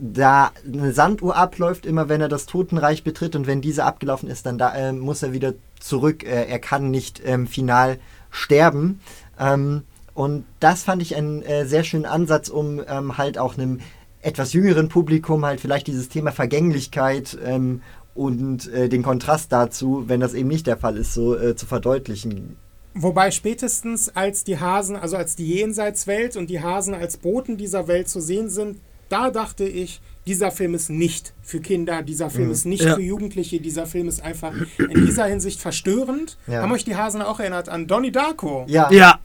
[0.00, 3.36] da eine Sanduhr abläuft, immer wenn er das Totenreich betritt.
[3.36, 6.24] Und wenn diese abgelaufen ist, dann da, äh, muss er wieder zurück.
[6.24, 7.98] Äh, er kann nicht ähm, final
[8.30, 9.00] sterben.
[9.38, 9.82] Ähm,
[10.14, 13.80] und das fand ich einen äh, sehr schönen Ansatz, um ähm, halt auch einem
[14.20, 17.82] etwas jüngeren Publikum halt vielleicht dieses Thema Vergänglichkeit ähm,
[18.14, 21.66] und äh, den Kontrast dazu, wenn das eben nicht der Fall ist, so äh, zu
[21.66, 22.56] verdeutlichen.
[22.94, 27.86] Wobei spätestens als die Hasen, also als die Jenseitswelt und die Hasen als Boten dieser
[27.86, 32.48] Welt zu sehen sind, da dachte ich, dieser Film ist nicht für Kinder, dieser Film
[32.48, 32.52] mhm.
[32.52, 32.96] ist nicht ja.
[32.96, 36.36] für Jugendliche, dieser Film ist einfach in dieser Hinsicht verstörend.
[36.46, 36.60] Ja.
[36.60, 38.66] Haben euch die Hasen auch erinnert an Donnie Darko?
[38.68, 38.90] Ja.
[38.92, 39.18] Ja.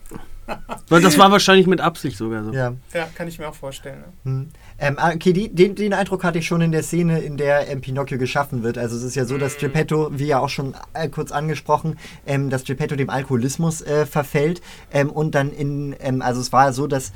[0.90, 2.54] Weil das war wahrscheinlich mit Absicht sogar so.
[2.54, 4.00] Ja, ja kann ich mir auch vorstellen.
[4.00, 4.32] Ne?
[4.32, 4.50] Hm.
[4.80, 7.70] Ähm, ah, okay, die, den, den, Eindruck hatte ich schon in der Szene, in der
[7.70, 8.78] ähm, Pinocchio geschaffen wird.
[8.78, 9.60] Also es ist ja so, dass mhm.
[9.60, 14.62] Geppetto, wie ja auch schon äh, kurz angesprochen, ähm, dass Geppetto dem Alkoholismus äh, verfällt
[14.94, 17.12] ähm, und dann in, ähm, also es war so, dass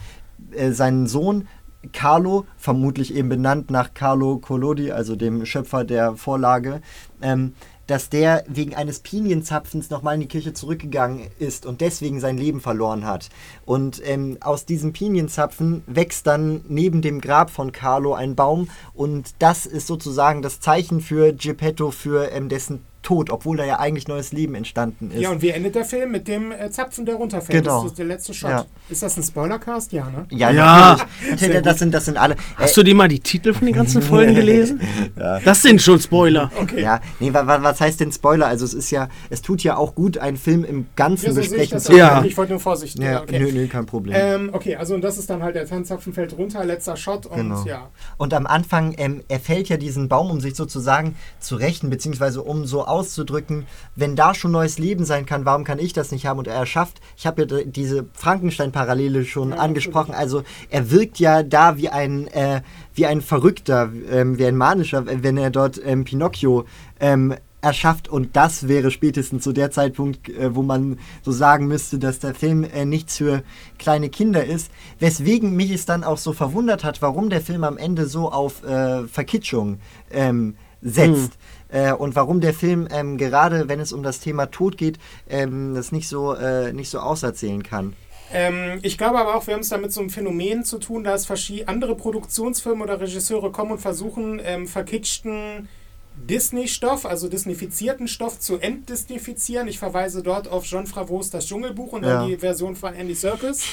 [0.52, 1.48] äh, sein Sohn
[1.92, 6.82] Carlo, vermutlich eben benannt nach Carlo Collodi, also dem Schöpfer der Vorlage,
[7.22, 7.54] ähm,
[7.88, 12.60] dass der wegen eines Pinienzapfens nochmal in die Kirche zurückgegangen ist und deswegen sein Leben
[12.62, 13.30] verloren hat.
[13.66, 19.36] Und ähm, aus diesem Pinienzapfen wächst dann neben dem Grab von Carlo ein Baum und
[19.40, 24.10] das ist sozusagen das Zeichen für Geppetto, für ähm, dessen tot, obwohl da ja eigentlich
[24.10, 25.22] neues Leben entstanden ist.
[25.22, 26.12] Ja, und wie endet der Film?
[26.12, 27.64] Mit dem äh, Zapfen, der runterfällt.
[27.64, 27.84] Genau.
[27.84, 28.50] Das ist der letzte Shot.
[28.50, 28.66] Ja.
[28.90, 29.94] Ist das ein Spoilercast?
[29.94, 30.26] Ja, ne?
[30.30, 30.98] Ja, ja.
[31.30, 31.62] Natürlich.
[31.62, 32.34] Das sind, das sind alle.
[32.34, 34.82] Äh, Hast du dir mal die Titel von den ganzen Folgen gelesen?
[35.18, 35.40] ja.
[35.40, 36.52] Das sind schon Spoiler.
[36.60, 36.82] Okay.
[36.82, 38.48] Ja, nee, was, was heißt denn Spoiler?
[38.48, 41.40] Also es ist ja, es tut ja auch gut, einen Film im Ganzen ja, so
[41.40, 42.26] besprechen zu Ja.
[42.26, 43.02] Ich wollte nur vorsichtig.
[43.02, 43.40] Ja, okay.
[43.40, 44.18] nö, nö, kein Problem.
[44.20, 47.38] Ähm, okay, also und das ist dann halt der Tanzzapfen fällt runter, letzter Shot und
[47.38, 47.64] genau.
[47.64, 47.90] ja.
[48.18, 52.42] Und am Anfang, ähm, er fällt ja diesen Baum, um sich sozusagen zu rächen, beziehungsweise
[52.44, 56.26] um so auszudrücken, wenn da schon neues Leben sein kann, warum kann ich das nicht
[56.26, 56.40] haben?
[56.40, 61.44] Und er schafft, ich habe ja diese Frankenstein-Parallele schon ja, angesprochen, also er wirkt ja
[61.44, 62.62] da wie ein, äh,
[62.96, 66.66] wie ein Verrückter, ähm, wie ein Manischer, wenn er dort ähm, Pinocchio
[67.00, 71.68] ähm, erschafft und das wäre spätestens zu so der Zeitpunkt, äh, wo man so sagen
[71.68, 73.44] müsste, dass der Film äh, nichts für
[73.80, 74.72] kleine Kinder ist.
[75.00, 78.64] Weswegen mich es dann auch so verwundert hat, warum der Film am Ende so auf
[78.64, 79.80] äh, Verkitschung
[80.12, 81.32] ähm, setzt.
[81.34, 85.00] Mhm äh, und warum der Film ähm, gerade, wenn es um das Thema Tod geht,
[85.30, 87.94] ähm, das nicht so, äh, nicht so auserzählen kann.
[88.34, 91.04] Ähm, ich glaube aber auch, wir haben es da mit so einem Phänomen zu tun,
[91.04, 91.30] dass
[91.66, 95.70] andere Produktionsfirmen oder Regisseure kommen und versuchen, ähm, verkitschten
[96.18, 99.68] Disney-Stoff, also disneyfizierten Stoff zu entdisneyfizieren.
[99.68, 102.20] Ich verweise dort auf John Favreau's Das Dschungelbuch und ja.
[102.20, 103.64] dann die Version von Andy Serkis.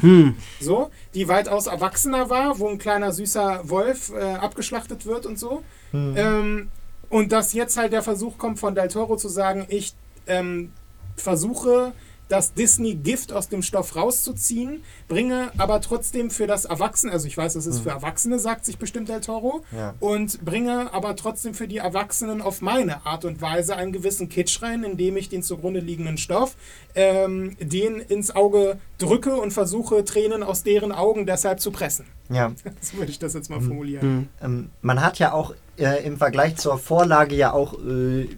[0.00, 0.36] Hm.
[0.60, 5.62] So, die weitaus erwachsener war, wo ein kleiner süßer Wolf äh, abgeschlachtet wird und so.
[5.92, 6.14] Hm.
[6.16, 6.68] Ähm,
[7.08, 9.94] und dass jetzt halt der Versuch kommt von Del Toro zu sagen, ich
[10.26, 10.72] ähm,
[11.16, 11.92] versuche
[12.32, 17.56] das Disney-Gift aus dem Stoff rauszuziehen, bringe aber trotzdem für das Erwachsene, also ich weiß,
[17.56, 17.82] es ist mhm.
[17.82, 19.94] für Erwachsene, sagt sich bestimmt Del Toro, ja.
[20.00, 24.62] und bringe aber trotzdem für die Erwachsenen auf meine Art und Weise einen gewissen Kitsch
[24.62, 26.56] rein, indem ich den zugrunde liegenden Stoff,
[26.94, 32.06] ähm, den ins Auge drücke und versuche, Tränen aus deren Augen deshalb zu pressen.
[32.30, 32.52] Ja.
[32.80, 34.08] So würde ich das jetzt mal formulieren.
[34.08, 34.28] Mhm.
[34.42, 38.28] Ähm, man hat ja auch äh, im Vergleich zur Vorlage ja auch äh,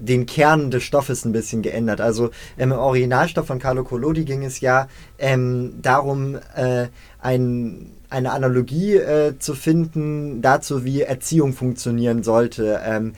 [0.00, 2.00] den Kern des Stoffes ein bisschen geändert.
[2.00, 6.88] Also ähm, im Originalstoff von Carlo Collodi ging es ja ähm, darum, äh,
[7.20, 12.80] ein, eine Analogie äh, zu finden dazu, wie Erziehung funktionieren sollte.
[12.84, 13.12] Ähm,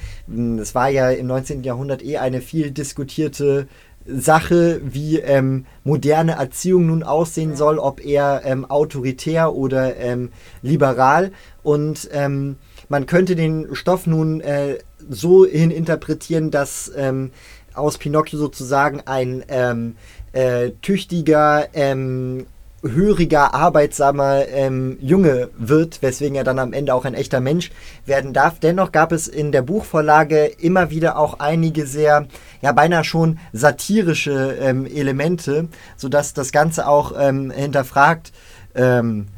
[0.60, 1.62] es war ja im 19.
[1.62, 3.68] Jahrhundert eh eine viel diskutierte
[4.04, 10.30] Sache, wie ähm, moderne Erziehung nun aussehen soll, ob eher ähm, autoritär oder ähm,
[10.62, 11.30] liberal.
[11.62, 12.56] Und ähm,
[12.88, 17.30] man könnte den Stoff nun äh, so hin interpretieren, dass ähm,
[17.74, 19.96] aus Pinocchio sozusagen ein ähm,
[20.32, 22.46] äh, tüchtiger, ähm,
[22.82, 27.70] höriger, arbeitsamer ähm, Junge wird, weswegen er dann am Ende auch ein echter Mensch
[28.06, 28.58] werden darf.
[28.58, 32.26] Dennoch gab es in der Buchvorlage immer wieder auch einige sehr,
[32.60, 38.32] ja beinahe schon satirische ähm, Elemente, sodass das Ganze auch ähm, hinterfragt,
[38.74, 39.28] ähm,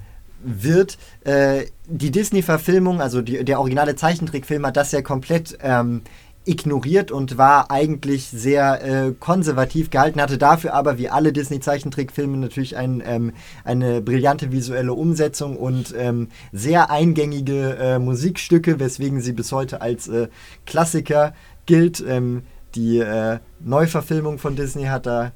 [0.43, 0.97] wird.
[1.25, 6.03] Äh, die Disney-Verfilmung, also die, der originale Zeichentrickfilm, hat das ja komplett ähm,
[6.47, 12.77] ignoriert und war eigentlich sehr äh, konservativ gehalten, hatte dafür aber wie alle Disney-Zeichentrickfilme natürlich
[12.77, 13.33] ein, ähm,
[13.65, 20.09] eine brillante visuelle Umsetzung und ähm, sehr eingängige äh, Musikstücke, weswegen sie bis heute als
[20.09, 20.29] äh,
[20.67, 21.35] Klassiker
[21.67, 22.05] gilt.
[22.07, 22.43] Ähm,
[22.75, 25.33] die äh, Neuverfilmung von Disney hat da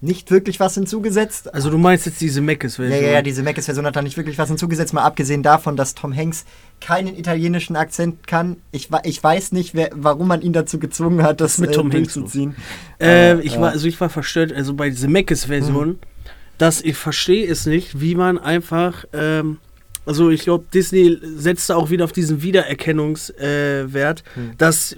[0.00, 1.52] nicht wirklich was hinzugesetzt.
[1.54, 3.00] Also du meinst jetzt diese Meckes-Version?
[3.00, 5.94] Ja, ja, ja, diese Meckes-Version hat da nicht wirklich was hinzugesetzt, mal abgesehen davon, dass
[5.94, 6.44] Tom Hanks
[6.80, 8.56] keinen italienischen Akzent kann.
[8.72, 11.96] Ich, ich weiß nicht, wer, warum man ihn dazu gezwungen hat, das, mit Tom äh,
[11.96, 12.54] Hanks durchzuziehen.
[13.00, 15.98] Äh, äh, ich war, also ich war verstört, also bei dieser Meckes-Version, mhm.
[16.58, 19.58] dass ich verstehe es nicht, wie man einfach, ähm,
[20.04, 24.58] also ich glaube, Disney setzt auch wieder auf diesen Wiedererkennungswert, äh, mhm.
[24.58, 24.96] dass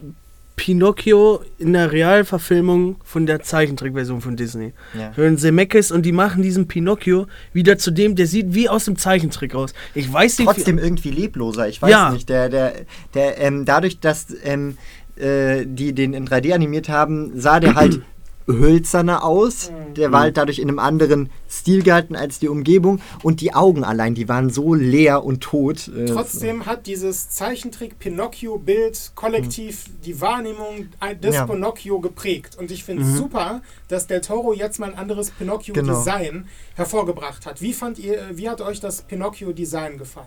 [0.59, 4.73] Pinocchio in der Realverfilmung von der Zeichentrickversion von Disney.
[4.93, 5.13] Ja.
[5.15, 8.97] Hören Zemeckis und die machen diesen Pinocchio wieder zu dem, der sieht wie aus dem
[8.97, 9.73] Zeichentrick aus.
[9.95, 10.49] Ich weiß nicht.
[10.49, 12.11] Trotzdem irgendwie lebloser, ich weiß ja.
[12.11, 12.29] nicht.
[12.29, 12.73] Der, der,
[13.15, 14.77] der, ähm, dadurch, dass ähm,
[15.17, 18.03] äh, die den in 3D animiert haben, sah der halt
[18.49, 19.71] hölzerner aus.
[19.71, 19.95] Mhm.
[19.95, 23.01] Der war halt dadurch in einem anderen Stil gehalten als die Umgebung.
[23.23, 25.89] Und die Augen allein, die waren so leer und tot.
[25.89, 29.93] Äh, Trotzdem hat dieses Zeichentrick-Pinocchio-Bild kollektiv mhm.
[30.05, 30.89] die Wahrnehmung
[31.23, 31.47] des ja.
[31.47, 32.57] Pinocchio geprägt.
[32.59, 33.17] Und ich finde es mhm.
[33.17, 36.47] super, dass Del Toro jetzt mal ein anderes Pinocchio-Design genau.
[36.75, 37.61] hervorgebracht hat.
[37.61, 40.27] Wie, fand ihr, wie hat euch das Pinocchio-Design gefallen?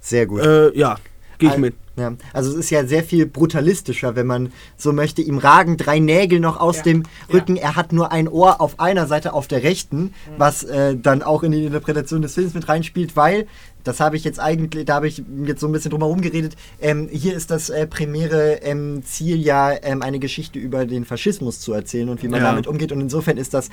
[0.00, 0.42] Sehr gut.
[0.42, 0.96] Äh, ja,
[1.38, 1.74] gehe ich mit.
[1.96, 5.22] Ja, also es ist ja sehr viel brutalistischer, wenn man so möchte.
[5.22, 6.82] Ihm ragen drei Nägel noch aus ja.
[6.82, 7.56] dem Rücken.
[7.56, 7.62] Ja.
[7.62, 10.10] Er hat nur ein Ohr auf einer Seite, auf der rechten, mhm.
[10.36, 13.46] was äh, dann auch in die Interpretation des Films mit reinspielt, weil
[13.84, 16.56] das habe ich jetzt eigentlich, da habe ich jetzt so ein bisschen drum herum geredet.
[16.80, 21.60] Ähm, hier ist das äh, primäre ähm, Ziel ja, ähm, eine Geschichte über den Faschismus
[21.60, 22.50] zu erzählen und wie man ja.
[22.50, 22.92] damit umgeht.
[22.92, 23.68] Und insofern ist das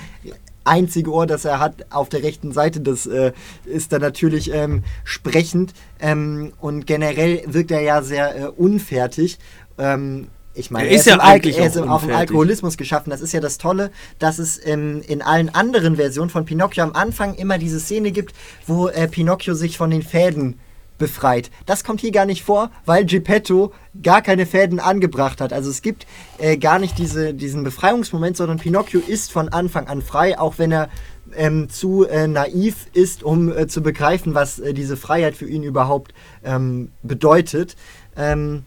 [0.63, 2.81] einzige Ohr, das er hat, auf der rechten Seite.
[2.81, 3.31] Das äh,
[3.65, 5.73] ist dann natürlich ähm, sprechend.
[5.99, 9.39] Ähm, und generell wirkt er ja sehr äh, unfertig.
[9.77, 13.09] Ähm, ich meine, er ist, er ist, ja eigentlich er ist auf dem Alkoholismus geschaffen.
[13.09, 16.93] Das ist ja das Tolle, dass es ähm, in allen anderen Versionen von Pinocchio am
[16.93, 18.35] Anfang immer diese Szene gibt,
[18.67, 20.59] wo äh, Pinocchio sich von den Fäden
[20.97, 21.49] befreit.
[21.65, 25.51] Das kommt hier gar nicht vor, weil Geppetto gar keine Fäden angebracht hat.
[25.51, 26.05] Also es gibt
[26.37, 30.71] äh, gar nicht diese, diesen Befreiungsmoment, sondern Pinocchio ist von Anfang an frei, auch wenn
[30.71, 30.89] er
[31.35, 35.63] ähm, zu äh, naiv ist, um äh, zu begreifen, was äh, diese Freiheit für ihn
[35.63, 37.75] überhaupt ähm, bedeutet.
[38.15, 38.65] Ähm,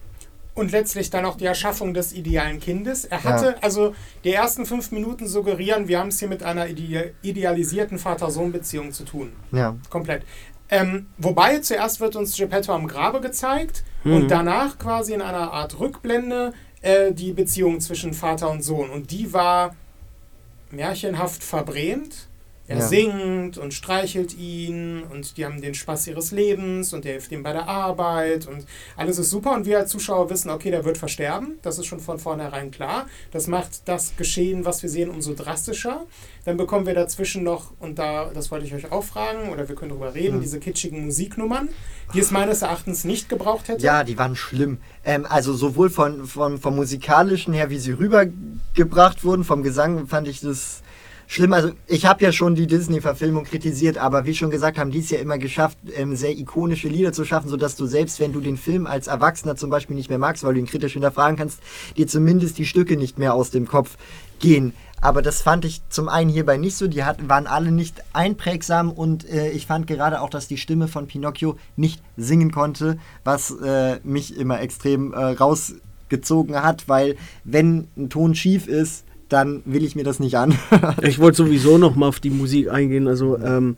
[0.54, 3.04] und letztlich dann auch die Erschaffung des idealen Kindes.
[3.04, 3.54] Er hatte, ja.
[3.60, 9.04] also die ersten fünf Minuten suggerieren, wir haben es hier mit einer idealisierten Vater-Sohn-Beziehung zu
[9.04, 9.32] tun.
[9.50, 9.76] Ja.
[9.90, 10.22] Komplett.
[10.70, 14.14] Ähm, wobei zuerst wird uns Geppetto am Grabe gezeigt mhm.
[14.14, 18.90] und danach quasi in einer Art Rückblende äh, die Beziehung zwischen Vater und Sohn.
[18.90, 19.74] Und die war
[20.70, 22.28] märchenhaft verbrämt.
[22.66, 22.88] Er ja.
[22.88, 27.42] singt und streichelt ihn und die haben den Spaß ihres Lebens und der hilft ihm
[27.42, 28.64] bei der Arbeit und
[28.96, 31.58] alles ist super und wir als Zuschauer wissen, okay, der wird versterben.
[31.60, 33.06] Das ist schon von vornherein klar.
[33.32, 36.06] Das macht das Geschehen, was wir sehen, umso drastischer.
[36.46, 39.76] Dann bekommen wir dazwischen noch, und da, das wollte ich euch auch fragen, oder wir
[39.76, 40.42] können darüber reden, mhm.
[40.42, 41.68] diese kitschigen Musiknummern,
[42.12, 43.82] die es meines Erachtens nicht gebraucht hätte.
[43.82, 44.78] Ja, die waren schlimm.
[45.04, 50.28] Ähm, also sowohl von, von, vom musikalischen her, wie sie rübergebracht wurden, vom Gesang fand
[50.28, 50.82] ich das
[51.26, 51.52] schlimm.
[51.52, 55.10] Also ich habe ja schon die Disney-Verfilmung kritisiert, aber wie schon gesagt, haben die es
[55.10, 58.56] ja immer geschafft, ähm, sehr ikonische Lieder zu schaffen, sodass du selbst, wenn du den
[58.56, 61.60] Film als Erwachsener zum Beispiel nicht mehr magst, weil du ihn kritisch hinterfragen kannst,
[61.96, 63.96] dir zumindest die Stücke nicht mehr aus dem Kopf
[64.40, 64.72] gehen.
[65.04, 66.88] Aber das fand ich zum einen hierbei nicht so.
[66.88, 70.88] Die hatten, waren alle nicht einprägsam und äh, ich fand gerade auch, dass die Stimme
[70.88, 77.88] von Pinocchio nicht singen konnte, was äh, mich immer extrem äh, rausgezogen hat, weil wenn
[77.98, 79.04] ein Ton schief ist,
[79.34, 80.56] dann will ich mir das nicht an.
[81.02, 83.08] ich wollte sowieso noch mal auf die Musik eingehen.
[83.08, 83.76] Also ähm,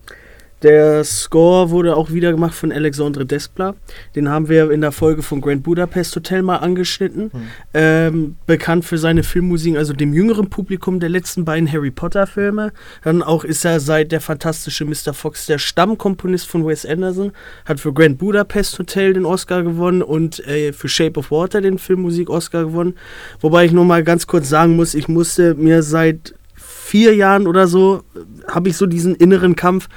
[0.67, 3.77] der Score wurde auch wieder gemacht von Alexandre Desplat.
[4.17, 7.31] Den haben wir in der Folge von Grand Budapest Hotel mal angeschnitten.
[7.33, 7.41] Mhm.
[7.73, 12.73] Ähm, bekannt für seine Filmmusik, also dem jüngeren Publikum der letzten beiden Harry Potter Filme.
[13.05, 15.15] Dann auch ist er seit der fantastische Mr.
[15.15, 17.31] Fox der Stammkomponist von Wes Anderson.
[17.65, 21.79] Hat für Grand Budapest Hotel den Oscar gewonnen und äh, für Shape of Water den
[21.79, 22.97] Filmmusik Oscar gewonnen.
[23.41, 27.69] Wobei ich nur mal ganz kurz sagen muss, ich musste mir seit vier Jahren oder
[27.69, 29.89] so, äh, habe ich so diesen inneren Kampf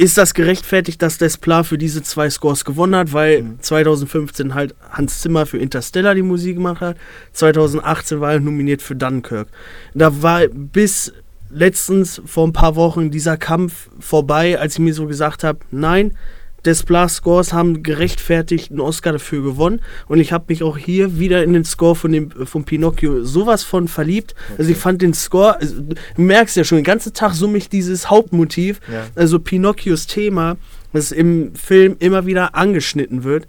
[0.00, 3.60] ist das gerechtfertigt, dass Desplat für diese zwei Scores gewonnen hat, weil mhm.
[3.60, 6.96] 2015 halt Hans Zimmer für Interstellar die Musik gemacht hat,
[7.34, 9.48] 2018 war er nominiert für Dunkirk.
[9.92, 11.12] Da war bis
[11.50, 16.16] letztens vor ein paar Wochen dieser Kampf vorbei, als ich mir so gesagt habe, nein,
[16.64, 21.42] Desplat Scores haben gerechtfertigt einen Oscar dafür gewonnen und ich habe mich auch hier wieder
[21.42, 24.34] in den Score von dem von Pinocchio sowas von verliebt.
[24.34, 24.54] Okay.
[24.58, 27.68] Also ich fand den Score, also, du merkst ja schon, den ganzen Tag summe ich
[27.68, 29.06] dieses Hauptmotiv, ja.
[29.14, 30.56] also Pinocchios Thema
[30.92, 33.46] das im Film immer wieder angeschnitten wird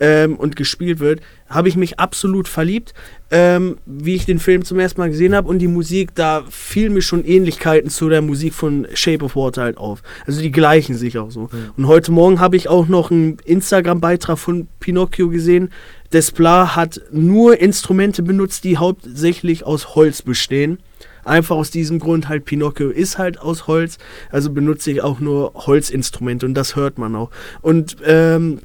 [0.00, 2.94] ähm, und gespielt wird, habe ich mich absolut verliebt,
[3.30, 6.94] ähm, wie ich den Film zum ersten Mal gesehen habe und die Musik, da fielen
[6.94, 10.02] mir schon Ähnlichkeiten zu der Musik von Shape of Water halt auf.
[10.26, 11.42] Also die gleichen sich auch so.
[11.42, 11.70] Mhm.
[11.76, 15.70] Und heute Morgen habe ich auch noch einen Instagram-Beitrag von Pinocchio gesehen.
[16.12, 20.78] Desplat hat nur Instrumente benutzt, die hauptsächlich aus Holz bestehen.
[21.24, 23.98] Einfach aus diesem Grund halt, Pinocchio ist halt aus Holz,
[24.30, 27.30] also benutze ich auch nur Holzinstrumente und das hört man auch.
[27.62, 28.60] Und ähm,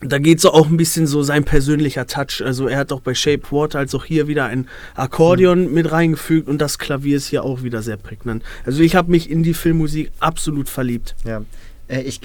[0.00, 2.42] da geht so auch ein bisschen so sein persönlicher Touch.
[2.44, 5.74] Also er hat auch bei Shape Water als auch hier wieder ein Akkordeon mhm.
[5.74, 8.44] mit reingefügt und das Klavier ist hier auch wieder sehr prägnant.
[8.64, 11.16] Also ich habe mich in die Filmmusik absolut verliebt.
[11.24, 11.42] Ja,
[11.88, 12.20] äh, ich,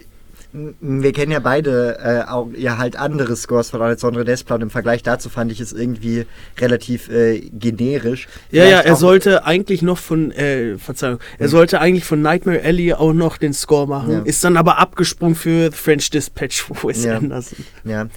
[0.54, 4.70] wir kennen ja beide äh, auch ja halt andere Scores von Alessandro Desplat und im
[4.70, 6.26] Vergleich dazu fand ich es irgendwie
[6.60, 8.28] relativ äh, generisch.
[8.52, 11.52] Ja, ja, er sollte eigentlich noch von, äh, Verzeihung, er mhm.
[11.52, 14.22] sollte eigentlich von Nightmare Alley auch noch den Score machen, ja.
[14.22, 17.18] ist dann aber abgesprungen für The French Dispatch, wo es ja.
[17.18, 17.66] Anderson.
[17.84, 18.08] Ja,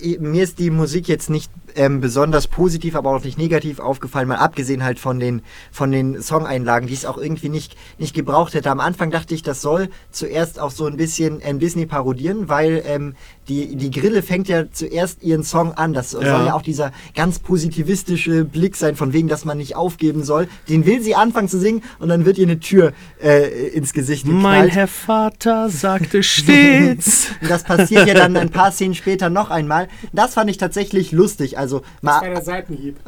[0.00, 4.28] äh, mir ist die Musik jetzt nicht ähm, besonders positiv, aber auch nicht negativ aufgefallen,
[4.28, 8.54] mal abgesehen halt von den, von den Songeinlagen, die es auch irgendwie nicht, nicht gebraucht
[8.54, 8.70] hätte.
[8.70, 12.82] Am Anfang dachte ich, das soll zuerst auch so ein bisschen ähm, Disney parodieren, weil
[12.86, 13.14] ähm,
[13.48, 15.92] die, die Grille fängt ja zuerst ihren Song an.
[15.92, 16.20] Das ja.
[16.20, 20.48] soll ja auch dieser ganz positivistische Blick sein, von wegen, dass man nicht aufgeben soll.
[20.68, 24.24] Den will sie anfangen zu singen und dann wird ihr eine Tür äh, ins Gesicht
[24.24, 24.42] geknallt.
[24.42, 27.28] Mein Herr Vater sagte stets.
[27.48, 29.88] das passiert ja dann ein paar Szenen später noch einmal.
[30.12, 31.58] Das fand ich tatsächlich lustig.
[31.58, 32.20] Also mal,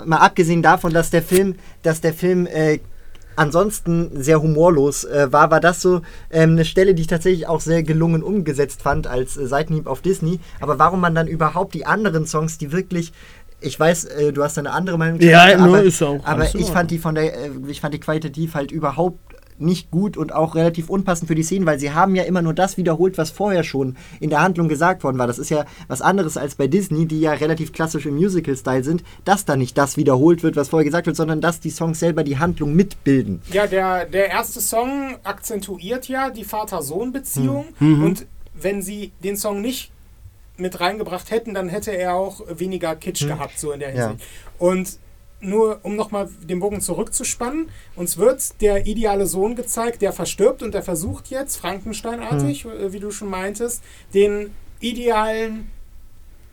[0.05, 2.81] mal abgesehen davon, dass der Film, dass der Film äh,
[3.37, 7.61] ansonsten sehr humorlos äh, war, war das so ähm, eine Stelle, die ich tatsächlich auch
[7.61, 10.41] sehr gelungen umgesetzt fand als äh, Seitenhieb auf Disney.
[10.61, 13.13] Aber warum man dann überhaupt die anderen Songs, die wirklich
[13.61, 15.21] ich weiß, äh, du hast eine andere Meinung.
[15.21, 16.21] Ja, aber, ist auch.
[16.25, 19.19] Aber ich fand die von der, äh, ich fand die qualitativ halt überhaupt
[19.59, 22.55] nicht gut und auch relativ unpassend für die Szenen, weil sie haben ja immer nur
[22.55, 25.27] das wiederholt, was vorher schon in der Handlung gesagt worden war.
[25.27, 29.05] Das ist ja was anderes als bei Disney, die ja relativ klassisch im Musical-Style sind,
[29.25, 32.25] dass da nicht das wiederholt wird, was vorher gesagt wird, sondern dass die Songs selber
[32.25, 33.43] die Handlung mitbilden.
[33.53, 37.99] Ja, der, der erste Song akzentuiert ja die Vater-Sohn-Beziehung hm.
[37.99, 38.05] mhm.
[38.05, 39.91] und wenn sie den Song nicht
[40.57, 43.29] mit reingebracht hätten, dann hätte er auch weniger Kitsch hm.
[43.29, 44.21] gehabt, so in der Hinsicht.
[44.21, 44.67] Ja.
[44.67, 44.99] Und
[45.45, 50.75] nur um nochmal den Bogen zurückzuspannen, uns wird der ideale Sohn gezeigt, der verstirbt und
[50.75, 52.93] der versucht jetzt, Frankensteinartig, hm.
[52.93, 55.71] wie du schon meintest, den idealen,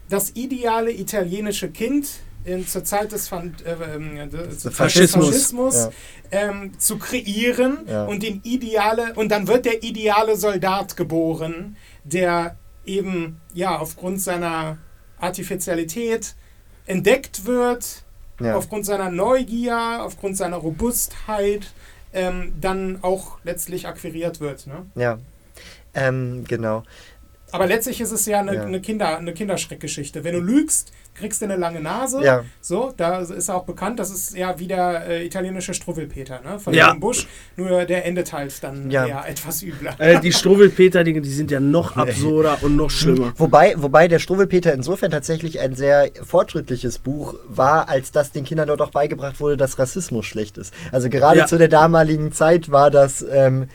[0.09, 2.07] das ideale italienische Kind
[2.43, 5.89] in, zur Zeit des, Fan, äh, äh, des Faschismus, Faschismus ja.
[6.31, 8.05] ähm, zu kreieren ja.
[8.05, 14.79] und den ideale und dann wird der ideale Soldat geboren, der eben ja aufgrund seiner
[15.19, 16.35] Artificialität
[16.87, 18.03] entdeckt wird,
[18.45, 18.55] ja.
[18.55, 21.71] aufgrund seiner Neugier, aufgrund seiner Robustheit
[22.13, 24.67] ähm, dann auch letztlich akquiriert wird.
[24.67, 24.85] Ne?
[24.95, 25.19] Ja,
[25.93, 26.83] ähm, genau.
[27.51, 28.63] Aber letztlich ist es ja eine, ja.
[28.63, 30.23] eine, Kinder, eine Kinderschreckgeschichte.
[30.23, 32.23] Wenn du lügst, kriegst du eine lange Nase.
[32.23, 32.43] Ja.
[32.61, 36.59] So, da ist auch bekannt, das ist ja wie der äh, italienische Struwwelpeter, ne?
[36.59, 36.93] Von ja.
[36.93, 37.27] Busch.
[37.57, 39.95] Nur der endet halt dann ja, ja etwas übler.
[39.99, 43.33] Äh, die Struwwelpeter-Dinge, die sind ja noch absurder und noch schlimmer.
[43.37, 48.67] Wobei, wobei der Struwwelpeter insofern tatsächlich ein sehr fortschrittliches Buch war, als dass den Kindern
[48.67, 50.73] dort auch beigebracht wurde, dass Rassismus schlecht ist.
[50.91, 51.45] Also gerade ja.
[51.45, 53.25] zu der damaligen Zeit war das.
[53.29, 53.67] Ähm,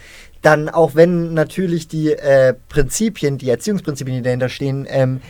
[0.46, 5.20] dann auch wenn natürlich die äh, Prinzipien, die Erziehungsprinzipien, die dahinter stehen, ähm,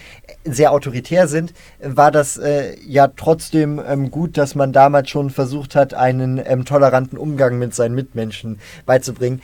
[0.45, 5.75] sehr autoritär sind, war das äh, ja trotzdem ähm, gut, dass man damals schon versucht
[5.75, 9.41] hat, einen ähm, toleranten Umgang mit seinen Mitmenschen beizubringen.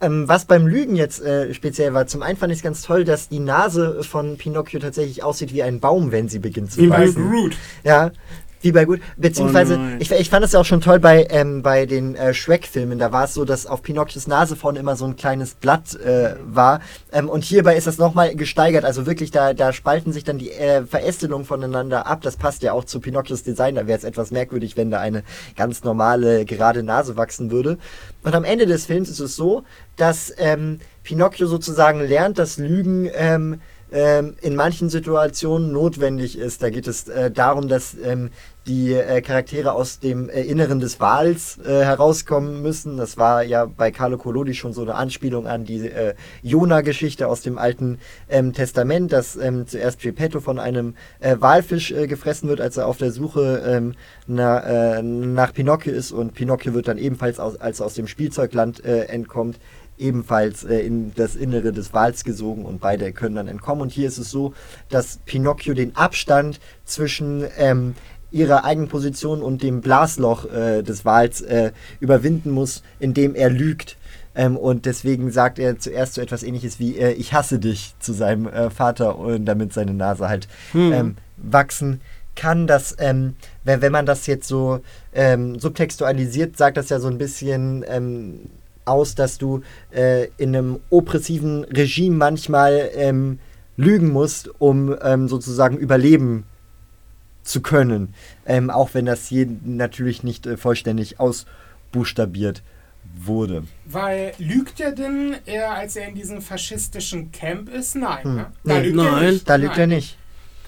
[0.00, 3.04] Ähm, was beim Lügen jetzt äh, speziell war, zum einen fand ich es ganz toll,
[3.04, 7.22] dass die Nase von Pinocchio tatsächlich aussieht wie ein Baum, wenn sie beginnt zu beißen.
[7.84, 8.10] Ja,
[8.60, 9.00] wie bei gut.
[9.16, 12.34] Beziehungsweise, oh ich, ich fand es ja auch schon toll bei, ähm, bei den äh,
[12.34, 12.98] Shrek-Filmen.
[12.98, 16.34] Da war es so, dass auf Pinocchios Nase vorne immer so ein kleines Blatt äh,
[16.44, 16.80] war.
[17.12, 18.84] Ähm, und hierbei ist das nochmal gesteigert.
[18.84, 22.20] Also wirklich, da, da spalten sich dann die äh, Verästelungen voneinander ab.
[22.22, 23.74] Das passt ja auch zu Pinocchios Design.
[23.74, 25.22] Da wäre es etwas merkwürdig, wenn da eine
[25.56, 27.78] ganz normale, gerade Nase wachsen würde.
[28.22, 29.64] Und am Ende des Films ist es so,
[29.96, 33.60] dass ähm, Pinocchio sozusagen lernt, dass Lügen ähm,
[33.92, 36.62] ähm, in manchen Situationen notwendig ist.
[36.62, 38.30] Da geht es äh, darum, dass ähm,
[38.66, 42.98] die äh, Charaktere aus dem äh, Inneren des Wals äh, herauskommen müssen.
[42.98, 47.40] Das war ja bei Carlo Collodi schon so eine Anspielung an die äh, Jona-Geschichte aus
[47.40, 47.98] dem Alten
[48.28, 52.98] ähm, Testament, dass ähm, zuerst Geppetto von einem äh, Walfisch gefressen wird, als er auf
[52.98, 53.94] der Suche ähm,
[54.26, 58.84] na, nach Pinocchio ist und Pinocchio wird dann ebenfalls, aus, als er aus dem Spielzeugland
[58.84, 59.58] entkommt,
[60.00, 63.82] ebenfalls äh, in das Innere des Wals gesogen und beide können dann entkommen.
[63.82, 64.54] Und hier ist es so,
[64.88, 67.94] dass Pinocchio den Abstand zwischen ähm,
[68.32, 73.96] ihrer Eigenposition und dem Blasloch äh, des Wals äh, überwinden muss, indem er lügt.
[74.34, 78.12] Ähm, und deswegen sagt er zuerst so etwas ähnliches wie äh, Ich hasse dich zu
[78.12, 80.92] seinem äh, Vater und damit seine Nase halt Hm.
[80.92, 82.00] ähm, wachsen
[82.36, 82.66] kann.
[82.66, 83.34] Das, ähm,
[83.64, 84.80] wenn, wenn man das jetzt so
[85.12, 88.50] ähm, subtextualisiert, sagt das ja so ein bisschen ähm,
[88.90, 93.38] aus, dass du äh, in einem oppressiven Regime manchmal ähm,
[93.76, 96.44] lügen musst, um ähm, sozusagen überleben
[97.42, 98.14] zu können.
[98.46, 102.62] Ähm, auch wenn das hier natürlich nicht äh, vollständig ausbuchstabiert
[103.16, 103.64] wurde.
[103.86, 107.96] Weil lügt er denn, er, als er in diesem faschistischen Camp ist?
[107.96, 108.24] Nein.
[108.24, 108.36] Hm.
[108.36, 108.46] Ne?
[108.64, 109.48] Nee, lügt nein, er nicht.
[109.48, 109.96] Da lügt er Nein.
[109.96, 110.16] nicht.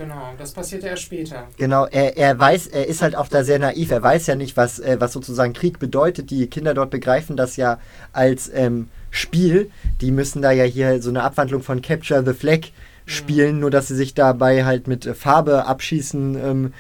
[0.02, 1.44] Genau, das passiert erst später.
[1.58, 3.90] Genau, er, er weiß, er ist halt auch da sehr naiv.
[3.92, 6.30] Er weiß ja nicht, was, äh, was sozusagen Krieg bedeutet.
[6.30, 7.78] Die Kinder dort begreifen das ja
[8.12, 9.70] als ähm, Spiel.
[10.00, 12.60] Die müssen da ja hier so eine Abwandlung von Capture the Flag
[13.06, 16.34] spielen, nur dass sie sich dabei halt mit äh, Farbe abschießen.
[16.34, 16.72] Ähm,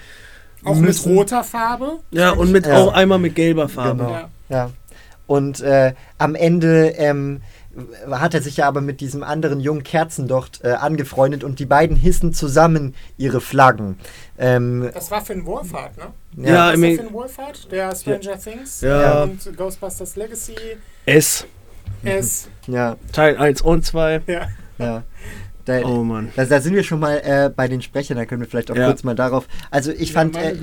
[0.64, 1.10] Auch müssen.
[1.10, 2.00] mit roter Farbe.
[2.10, 2.76] Ja, und mit Ja.
[2.78, 3.98] auch einmal mit gelber Farbe.
[4.04, 4.10] Genau.
[4.10, 4.28] Ja.
[4.48, 4.70] Ja.
[5.28, 7.40] Und äh, am Ende ähm,
[8.10, 11.66] hat er sich ja aber mit diesem anderen jungen Kerzen dort äh, angefreundet und die
[11.66, 13.98] beiden hissen zusammen ihre Flaggen.
[14.38, 16.48] Ähm, Das war Finn Wolfhard, ne?
[16.48, 19.22] Ja, ist im- der Finn Wolfhard, der Stranger Things Ja.
[19.24, 20.54] und Ghostbusters Legacy.
[21.06, 21.46] S,
[22.04, 24.22] Es, ja, Teil 1 und 2.
[24.26, 24.46] ja.
[24.78, 25.02] ja.
[25.64, 26.32] Da, Oh Mann.
[26.34, 28.76] da, da sind wir schon mal äh, bei den Sprechern, da können wir vielleicht auch
[28.76, 28.86] Ja.
[28.88, 29.46] kurz mal darauf.
[29.70, 30.56] Also ich fand, meine äh,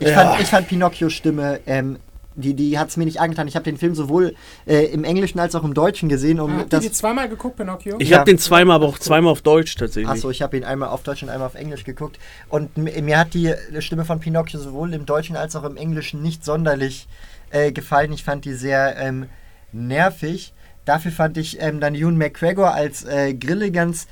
[0.00, 0.14] ich Ja.
[0.24, 1.98] fand, ich fand Pinocchios Stimme, ähm,
[2.40, 3.46] die, die hat es mir nicht angetan.
[3.48, 4.34] Ich habe den Film sowohl
[4.66, 6.40] äh, im Englischen als auch im Deutschen gesehen.
[6.40, 7.96] Um Habt ihr die zweimal geguckt, Pinocchio?
[7.98, 8.18] Ich Ja.
[8.18, 10.08] habe den zweimal, aber auch zweimal auf Deutsch tatsächlich.
[10.10, 12.18] Achso, ich habe ihn einmal auf Deutsch und einmal auf Englisch geguckt.
[12.48, 16.22] Und mi- mir hat die Stimme von Pinocchio sowohl im Deutschen als auch im Englischen
[16.22, 17.06] nicht sonderlich
[17.50, 18.12] äh, gefallen.
[18.12, 19.26] Ich fand die sehr ähm,
[19.72, 20.52] nervig.
[20.84, 24.06] Dafür fand ich ähm, dann Ewan McGregor als äh, Grille ganz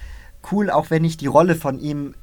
[0.53, 2.15] cool, auch wenn ich die Rolle von ihm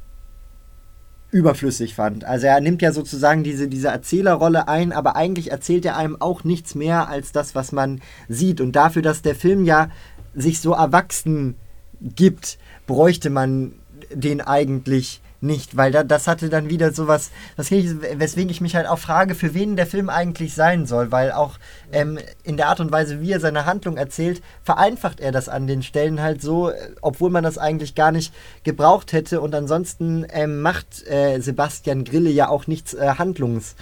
[1.35, 2.23] überflüssig fand.
[2.23, 6.45] Also er nimmt ja sozusagen diese, diese Erzählerrolle ein, aber eigentlich erzählt er einem auch
[6.45, 8.61] nichts mehr als das, was man sieht.
[8.61, 9.89] Und dafür, dass der Film ja
[10.33, 11.55] sich so erwachsen
[11.99, 12.57] gibt,
[12.87, 13.73] bräuchte man
[14.13, 18.75] den eigentlich nicht, weil da, das hatte dann wieder sowas, was ich, weswegen ich mich
[18.75, 21.57] halt auch frage, für wen der Film eigentlich sein soll, weil auch
[21.91, 25.67] ähm, in der Art und Weise, wie er seine Handlung erzählt, vereinfacht er das an
[25.67, 28.33] den Stellen halt so, äh, obwohl man das eigentlich gar nicht
[28.63, 29.41] gebraucht hätte.
[29.41, 33.75] Und ansonsten ähm, macht äh, Sebastian Grille ja auch nichts äh, Handlungs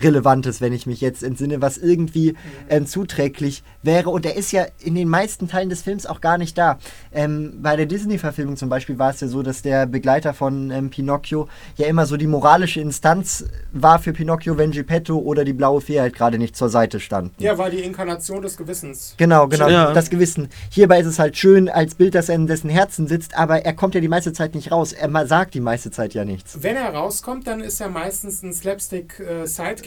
[0.00, 2.34] Relevantes, wenn ich mich jetzt entsinne, was irgendwie
[2.68, 4.10] ähm, zuträglich wäre.
[4.10, 6.78] Und er ist ja in den meisten Teilen des Films auch gar nicht da.
[7.12, 10.90] Ähm, bei der Disney-Verfilmung zum Beispiel war es ja so, dass der Begleiter von ähm,
[10.90, 15.80] Pinocchio ja immer so die moralische Instanz war für Pinocchio, wenn Geppetto oder die blaue
[15.80, 17.32] Fee halt gerade nicht zur Seite standen.
[17.38, 19.14] Ja, war die Inkarnation des Gewissens.
[19.16, 19.92] Genau, genau, Ja.
[19.92, 20.48] das Gewissen.
[20.70, 23.72] Hierbei ist es halt schön als Bild, dass er in dessen Herzen sitzt, aber er
[23.74, 24.92] kommt ja die meiste Zeit nicht raus.
[24.92, 26.62] Er sagt die meiste Zeit ja nichts.
[26.62, 28.52] Wenn er rauskommt, dann ist er meistens ein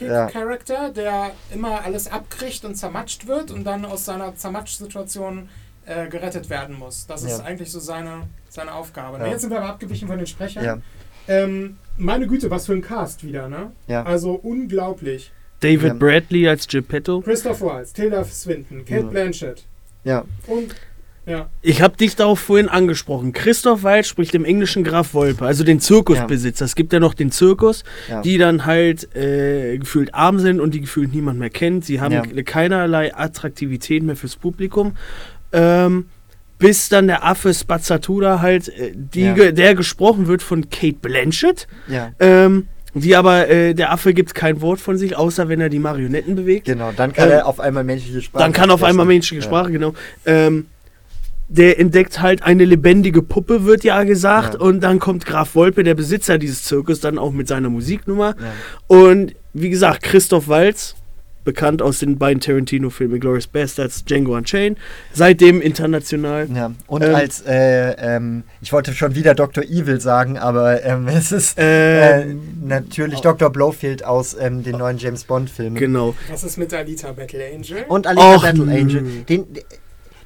[0.01, 5.49] Slapstick-Sidekick-Character, der immer alles abkriegt und zermatscht wird und dann aus seiner Zermatsch-Situation
[5.85, 7.07] äh, gerettet werden muss.
[7.07, 7.45] Das ist Ja.
[7.45, 9.17] eigentlich so seine, seine Aufgabe.
[9.17, 9.23] Ja.
[9.25, 10.63] Na, jetzt sind wir aber abgewichen von den Sprechern.
[10.63, 10.77] Ja,
[11.27, 13.71] Ähm, meine Güte, was für ein Cast wieder, ne?
[13.87, 14.03] ja.
[14.03, 15.31] Also unglaublich.
[15.59, 15.93] David Ja.
[15.93, 17.21] Bradley als Geppetto.
[17.21, 19.07] Christoph Waltz, Tilda Swinton, Kate Ja.
[19.07, 19.63] Blanchett
[20.03, 20.23] ja.
[20.47, 20.73] und
[21.25, 23.31] ja, Ich habe dich darauf vorhin angesprochen.
[23.33, 26.65] Christoph Waltz spricht im Englischen Graf Wolpe, also den Zirkusbesitzer.
[26.65, 28.21] Es gibt ja noch den Zirkus, Ja.
[28.21, 31.85] die dann halt äh, gefühlt arm sind und die gefühlt niemand mehr kennt.
[31.85, 32.23] Sie haben Ja.
[32.43, 34.95] keinerlei Attraktivität mehr fürs Publikum.
[35.53, 36.05] Ähm,
[36.57, 39.51] bis dann der Affe Spazzatura halt, äh, die, Ja.
[39.51, 41.67] der gesprochen wird von Kate Blanchett.
[41.87, 42.11] ja.
[42.19, 45.79] Ähm, die aber, äh, der Affe gibt kein Wort von sich, außer wenn er die
[45.79, 46.65] Marionetten bewegt.
[46.65, 49.71] Genau, dann kann Ähm, er auf einmal menschliche Sprache Dann kann auf einmal menschliche Sprache,
[49.71, 49.93] genau.
[50.25, 50.65] Ähm,
[51.51, 54.53] der entdeckt halt eine lebendige Puppe, wird ja gesagt.
[54.53, 54.59] Ja.
[54.61, 58.35] Und dann kommt Graf Wolpe, der Besitzer dieses Zirkus, dann auch mit seiner Musiknummer.
[58.39, 58.53] Ja.
[58.87, 60.95] Und wie gesagt, Christoph Waltz,
[61.43, 64.77] bekannt aus den beiden Tarantino-Filmen Glorious Bastards, Django Unchained,
[65.11, 66.47] seitdem international.
[66.53, 69.63] Ja, und Ähm, als, äh, ähm, ich wollte schon wieder Dr.
[69.63, 73.49] Evil sagen, aber ähm, es ist Äh, äh, natürlich Dr.
[73.49, 75.75] Blowfield aus ähm, den neuen James Bond-Filmen.
[75.75, 76.15] Genau.
[76.29, 77.85] was ist mit Alita Battle Angel?
[77.89, 78.71] Und Alita Och, Battle.
[78.71, 79.03] Angel.
[79.27, 79.47] Den,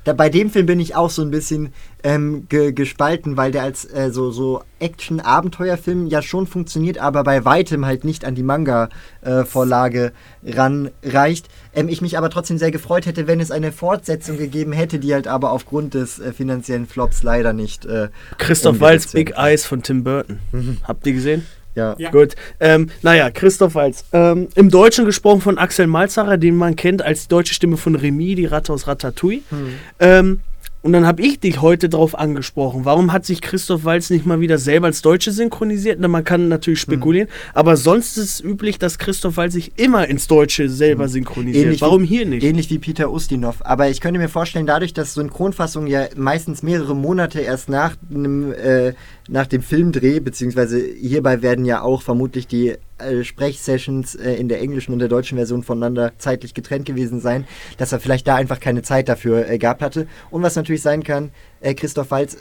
[0.05, 3.63] da, bei dem Film bin ich auch so ein bisschen ähm, ge, gespalten, weil der
[3.63, 8.43] als äh, so, so Action-Abenteuerfilm ja schon funktioniert, aber bei weitem halt nicht an die
[8.43, 10.13] Manga-Vorlage
[10.45, 11.49] ranreicht.
[11.73, 15.13] Ähm, ich mich aber trotzdem sehr gefreut hätte, wenn es eine Fortsetzung gegeben hätte, die
[15.13, 17.85] halt aber aufgrund des äh, finanziellen Flops leider nicht.
[17.85, 19.33] Äh, Christoph werden Big.
[19.37, 20.39] Eyes von Tim Burton.
[20.87, 21.45] Habt ihr gesehen?
[21.76, 21.95] Ja.
[21.97, 22.09] Ja.
[22.09, 22.36] Gut.
[22.59, 24.05] Ähm, naja, Christoph Waltz.
[24.13, 27.95] Ähm, Im Deutschen gesprochen von Axel Malzacher, den man kennt als die deutsche Stimme von
[27.95, 29.41] Remy, die Ratte aus Ratatouille.
[29.49, 29.67] Hm.
[29.99, 30.39] Ähm,
[30.86, 32.86] und dann habe ich dich heute drauf angesprochen.
[32.86, 35.97] Warum hat sich Christoph Walz nicht mal wieder selber als Deutsche synchronisiert?
[35.99, 36.93] Na, man kann natürlich hm.
[36.93, 37.34] spekulieren, hm.
[37.55, 41.09] aber sonst ist es üblich, dass Christoph Walz sich immer ins Deutsche selber hm.
[41.09, 41.65] synchronisiert.
[41.65, 42.43] Ähnlich Warum wie, hier nicht?
[42.43, 43.65] Ähnlich wie Peter Ustinov.
[43.65, 48.53] Aber ich könnte mir vorstellen, dadurch, dass Synchronfassungen ja meistens mehrere Monate erst nach einem
[48.53, 48.93] äh,
[49.28, 54.61] nach dem Filmdreh, beziehungsweise hierbei werden ja auch vermutlich die äh, Sprechsessions äh, in der
[54.61, 57.45] englischen und der deutschen Version voneinander zeitlich getrennt gewesen sein,
[57.78, 60.07] dass er vielleicht da einfach keine Zeit dafür äh, gehabt hatte.
[60.30, 62.38] Und was natürlich sein kann, äh, Christoph Walz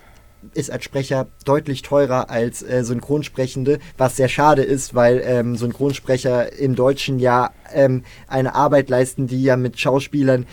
[0.52, 6.52] ist als Sprecher deutlich teurer als äh, Synchronsprechende, was sehr schade ist, weil ähm, Synchronsprecher
[6.58, 10.46] im Deutschen ja ähm, eine Arbeit leisten, die ja mit Schauspielern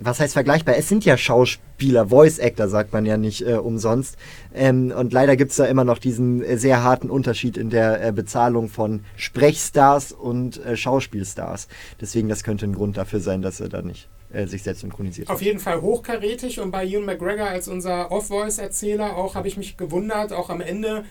[0.00, 0.76] was heißt vergleichbar?
[0.76, 4.16] Es sind ja Schauspieler, Voice Actor sagt man ja nicht äh, umsonst.
[4.54, 8.04] Ähm, und leider gibt es da immer noch diesen äh, sehr harten Unterschied in der
[8.04, 11.68] äh, Bezahlung von Sprechstars und äh, Schauspielstars.
[12.00, 15.30] Deswegen, das könnte ein Grund dafür sein, dass er da nicht äh, sich selbst synchronisiert.
[15.30, 19.76] Auf jeden Fall hochkarätig und bei Ewan McGregor als unser Off-Voice-Erzähler auch habe ich mich
[19.76, 21.04] gewundert, auch am Ende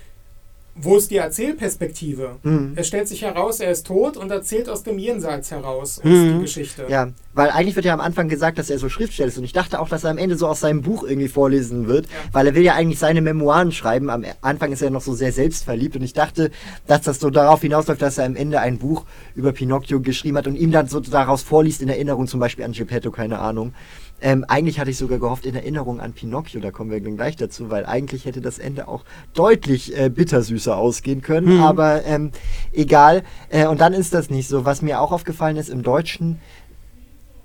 [0.80, 2.38] wo ist die Erzählperspektive?
[2.44, 2.74] Mhm.
[2.76, 6.36] Es stellt sich heraus, er ist tot und erzählt aus dem Jenseits heraus mhm.
[6.36, 6.86] die Geschichte.
[6.90, 9.54] Ja, weil eigentlich wird ja am Anfang gesagt, dass er so Schriftsteller ist und ich
[9.54, 12.12] dachte auch, dass er am Ende so aus seinem Buch irgendwie vorlesen wird, ja.
[12.32, 14.10] weil er will ja eigentlich seine Memoiren schreiben.
[14.10, 16.52] Am Anfang ist er noch so sehr selbstverliebt und ich dachte,
[16.86, 19.06] dass das so darauf hinausläuft, dass er am Ende ein Buch
[19.36, 22.72] über Pinocchio geschrieben hat und ihm dann so daraus vorliest in Erinnerung zum Beispiel an
[22.72, 23.74] Geppetto, keine Ahnung.
[24.20, 27.70] Ähm, eigentlich hatte ich sogar gehofft in Erinnerung an Pinocchio, da kommen wir gleich dazu,
[27.70, 29.04] weil eigentlich hätte das Ende auch
[29.34, 31.62] deutlich äh, bittersüßer ausgehen können, hm.
[31.62, 32.32] aber ähm,
[32.74, 33.24] egal.
[33.50, 34.66] Äh, und dann ist das nicht so.
[34.66, 36.40] Was mir auch aufgefallen ist im Deutschen,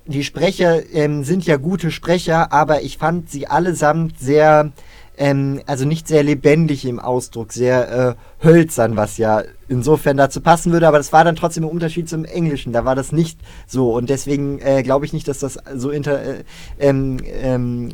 [0.06, 4.72] die Sprecher ähm, sind ja gute Sprecher, aber ich fand sie allesamt sehr
[5.22, 10.72] ähm, also nicht sehr lebendig im Ausdruck, sehr äh, hölzern, was ja insofern dazu passen
[10.72, 13.94] würde, aber das war dann trotzdem ein Unterschied zum Englischen, da war das nicht so
[13.94, 16.44] und deswegen äh, glaube ich nicht, dass das so inter, äh,
[16.80, 17.90] ähm, ähm,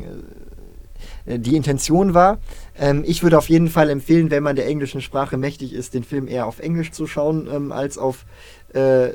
[1.27, 2.39] äh, die Intention war.
[2.75, 6.03] Ähm, ich würde auf jeden Fall empfehlen, wenn man der englischen Sprache mächtig ist, den
[6.03, 8.25] Film eher auf Englisch zu schauen ähm, als auf
[8.73, 9.09] äh,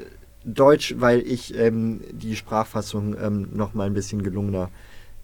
[0.45, 4.71] Deutsch, weil ich ähm, die Sprachfassung ähm, noch mal ein bisschen gelungener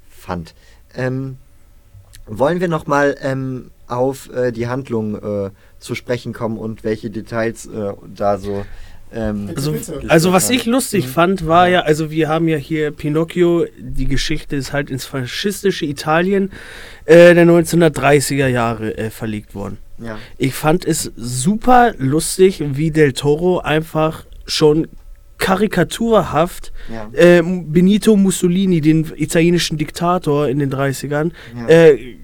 [0.09, 0.57] fand.
[0.97, 1.36] Ähm,
[2.31, 7.66] wollen wir nochmal ähm, auf äh, die Handlung äh, zu sprechen kommen und welche Details
[7.66, 8.64] äh, da so.
[9.12, 9.74] Ähm, also,
[10.07, 11.11] also, was ich lustig mhm.
[11.11, 15.85] fand, war ja, also wir haben ja hier Pinocchio, die Geschichte ist halt ins faschistische
[15.85, 16.53] Italien
[17.07, 19.78] äh, der 1930er Jahre äh, verlegt worden.
[19.99, 20.16] Ja.
[20.39, 24.87] Ich fand es super lustig, wie Del Toro einfach schon
[25.39, 27.09] karikaturhaft ja.
[27.12, 31.66] äh, Benito Mussolini, den italienischen Diktator in den 30ern, ja.
[31.66, 32.16] äh,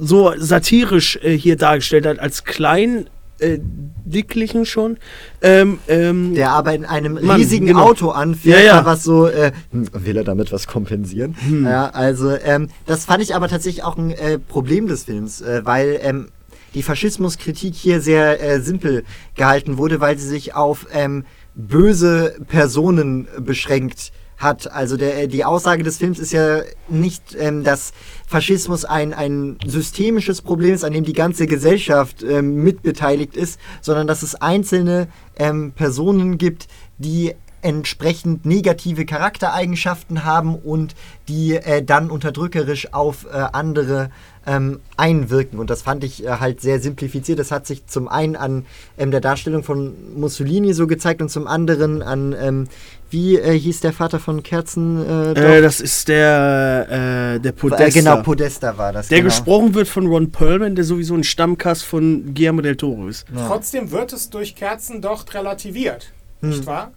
[0.00, 3.08] so satirisch äh, hier dargestellt hat, als klein
[3.38, 3.58] äh,
[4.04, 4.98] dicklichen schon.
[5.42, 7.90] Ähm, ähm, der aber in einem Mann, riesigen genau.
[7.90, 8.84] Auto anfährt, ja, ja.
[8.84, 11.36] was so, äh, will er damit was kompensieren?
[11.46, 11.64] Hm.
[11.64, 15.62] Ja, also ähm, das fand ich aber tatsächlich auch ein äh, Problem des Films, äh,
[15.64, 16.28] weil ähm,
[16.74, 21.24] die Faschismuskritik hier sehr äh, simpel gehalten wurde, weil sie sich auf ähm,
[21.54, 24.70] böse Personen beschränkt hat.
[24.70, 27.92] Also der, die Aussage des Films ist ja nicht, ähm, dass
[28.26, 34.06] Faschismus ein, ein systemisches Problem ist, an dem die ganze Gesellschaft ähm, mitbeteiligt ist, sondern
[34.06, 35.08] dass es einzelne
[35.38, 36.68] ähm, Personen gibt,
[36.98, 40.94] die entsprechend negative Charaktereigenschaften haben und
[41.26, 44.10] die äh, dann unterdrückerisch auf äh, andere
[44.46, 45.58] ähm, einwirken.
[45.58, 47.38] Und das fand ich äh, halt sehr simplifiziert.
[47.38, 48.64] Das hat sich zum einen an
[48.96, 52.68] ähm, der Darstellung von Mussolini so gezeigt und zum anderen an, ähm,
[53.10, 55.04] wie äh, hieß der Vater von Kerzen?
[55.04, 58.00] Äh, äh das ist der, äh, der Podesta.
[58.00, 59.08] genau, Podesta war das.
[59.08, 59.28] Der genau.
[59.28, 63.26] gesprochen wird von Ron Perlman, der sowieso ein Stammkast von Guillermo del Toro ist.
[63.34, 63.46] Ja.
[63.46, 66.50] Trotzdem wird es durch Kerzen doch relativiert, hm.
[66.50, 66.92] nicht wahr?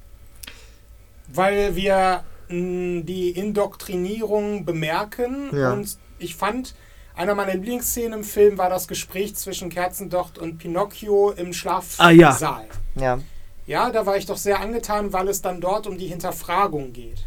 [1.32, 5.74] Weil wir mh, die Indoktrinierung bemerken ja.
[5.74, 6.74] und ich fand,
[7.20, 12.08] einer meiner Lieblingsszenen im Film war das Gespräch zwischen Kerzendocht und Pinocchio im Schlafsaal.
[12.08, 12.64] Ah, ja.
[12.96, 13.20] ja.
[13.68, 17.26] Ja, da war ich doch sehr angetan, weil es dann dort um die Hinterfragung geht.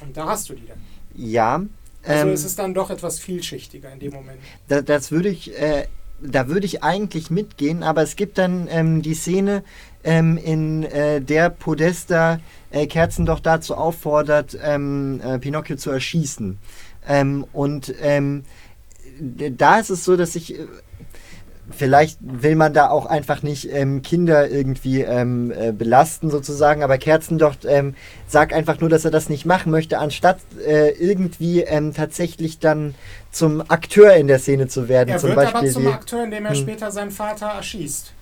[0.00, 0.82] Und da hast du die dann.
[1.14, 1.62] Ja.
[2.02, 4.40] Also ähm, es ist dann doch etwas vielschichtiger in dem Moment.
[4.66, 5.86] Da, das würde ich, äh,
[6.20, 9.62] da würde ich eigentlich mitgehen, aber es gibt dann ähm, die Szene,
[10.02, 16.58] ähm, in äh, der Podesta äh, Kerzen doch dazu auffordert, ähm, äh, Pinocchio zu erschießen.
[17.06, 18.44] Ähm, und ähm,
[19.20, 20.66] da ist es so, dass ich äh,
[21.70, 26.98] vielleicht will man da auch einfach nicht ähm, Kinder irgendwie ähm, äh, belasten sozusagen, aber
[26.98, 27.94] Kerzendocht ähm,
[28.26, 32.94] sagt einfach nur, dass er das nicht machen möchte, anstatt äh, irgendwie ähm, tatsächlich dann
[33.30, 35.10] zum Akteur in der Szene zu werden.
[35.10, 36.58] Er zum wird Beispiel aber zum Akteur, indem er hm.
[36.58, 38.12] später seinen Vater erschießt.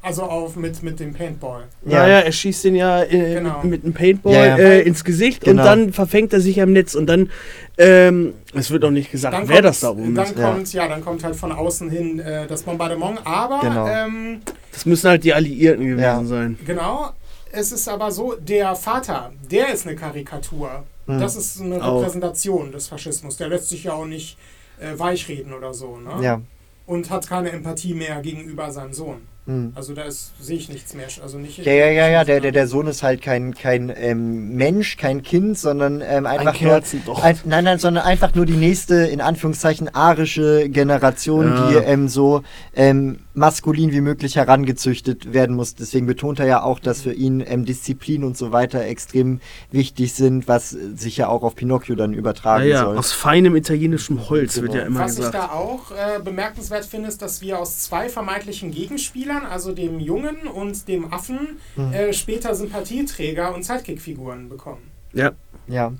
[0.00, 1.64] Also auf mit, mit dem Paintball.
[1.84, 3.62] Ja, ja, er schießt den ja äh, Genau.
[3.64, 4.56] mit einem Paintball Ja, ja.
[4.56, 5.60] Äh, ins Gesicht Genau.
[5.62, 7.30] und dann verfängt er sich am Netz und dann,
[7.78, 10.38] ähm, es wird auch nicht gesagt, Dann wer das da oben dann ist.
[10.38, 10.52] Ja.
[10.52, 10.88] kommt, ja.
[10.88, 13.20] dann kommt halt von außen hin äh, das Bombardement.
[13.26, 13.88] Aber Genau.
[13.88, 14.40] ähm,
[14.72, 16.22] Das müssen halt die Alliierten gewesen Ja.
[16.24, 16.58] sein.
[16.64, 17.10] Genau.
[17.50, 20.84] Es ist aber so, der Vater, der ist eine Karikatur.
[21.06, 21.18] Hm.
[21.18, 22.00] Das ist eine Auch.
[22.02, 23.36] Repräsentation des Faschismus.
[23.38, 24.36] Der lässt sich ja auch nicht
[24.80, 25.96] äh, weichreden oder so.
[25.96, 26.22] Ne?
[26.22, 26.40] Ja.
[26.86, 29.22] Und hat keine Empathie mehr gegenüber seinem Sohn.
[29.48, 29.72] Hm.
[29.74, 31.06] Also da ist, sehe ich nichts mehr.
[31.22, 34.50] Also nicht Ja, ja, ja, ja, der, der, der Sohn ist halt kein, kein ähm,
[34.54, 36.70] Mensch, kein Kind, sondern ähm, einfach nur.
[36.72, 37.24] Kerzendocht.
[37.24, 41.68] Ein, nein, nein, sondern einfach nur die nächste, in Anführungszeichen, arische Generation, Ja.
[41.70, 42.42] die ähm, so
[42.76, 45.74] ähm, maskulin wie möglich herangezüchtet werden muss.
[45.74, 49.40] Deswegen betont er ja auch, dass für ihn ähm, Disziplin und so weiter extrem
[49.70, 52.98] wichtig sind, was sich ja auch auf Pinocchio dann Ja, übertragen ja, soll.
[52.98, 54.76] aus feinem italienischem Holz wird Genau.
[54.82, 55.34] ja immer Was ich gesagt.
[55.36, 60.46] da auch äh, bemerkenswert finde, ist, dass wir aus zwei vermeintlichen Gegenspielern, also dem Jungen
[60.46, 61.92] und dem Affen, Mhm.
[61.92, 64.90] äh, später Sympathieträger und Sidekick-Figuren bekommen.
[65.12, 65.32] Ja,
[65.66, 65.92] Ja.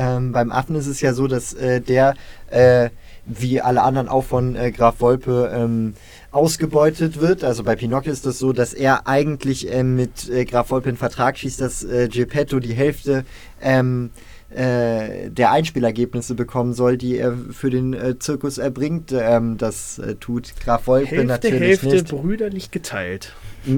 [0.00, 2.14] Ähm, beim Affen ist es ja so, dass äh, der,
[2.50, 2.90] äh,
[3.26, 5.94] wie alle anderen auch von äh, Graf Wolpe, ähm,
[6.30, 7.42] ausgebeutet wird.
[7.42, 10.98] Also bei Pinocchio ist das so, dass er eigentlich ähm, mit äh, Graf Wolpe einen
[10.98, 13.24] Vertrag schließt, dass äh, Geppetto die Hälfte
[13.60, 14.10] ähm,
[14.50, 19.12] äh, der Einspielergebnisse bekommen soll, die er für den äh, Zirkus erbringt.
[19.12, 22.08] Ähm, das äh, tut Graf Wolpe Hälfte, natürlich Hälfte nicht.
[22.08, 23.34] brüderlich geteilt.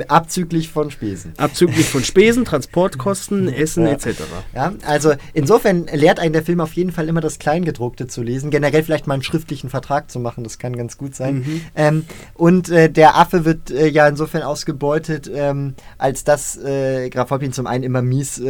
[0.07, 1.33] Abzüglich von Spesen.
[1.39, 3.93] Abzüglich von Spesen, Transportkosten, Essen Ja.
[3.95, 4.09] etc.
[4.55, 8.51] Ja, also insofern lehrt einen der Film auf jeden Fall immer das Kleingedruckte zu lesen.
[8.51, 11.39] Generell vielleicht mal einen schriftlichen Vertrag zu machen, das kann ganz gut sein.
[11.39, 11.61] Mhm.
[11.75, 12.05] Ähm,
[12.35, 17.67] und äh, der Affe wird äh, ja insofern ausgebeutet, ähm, als dass Graf Wolpin zum
[17.67, 18.41] einen immer mies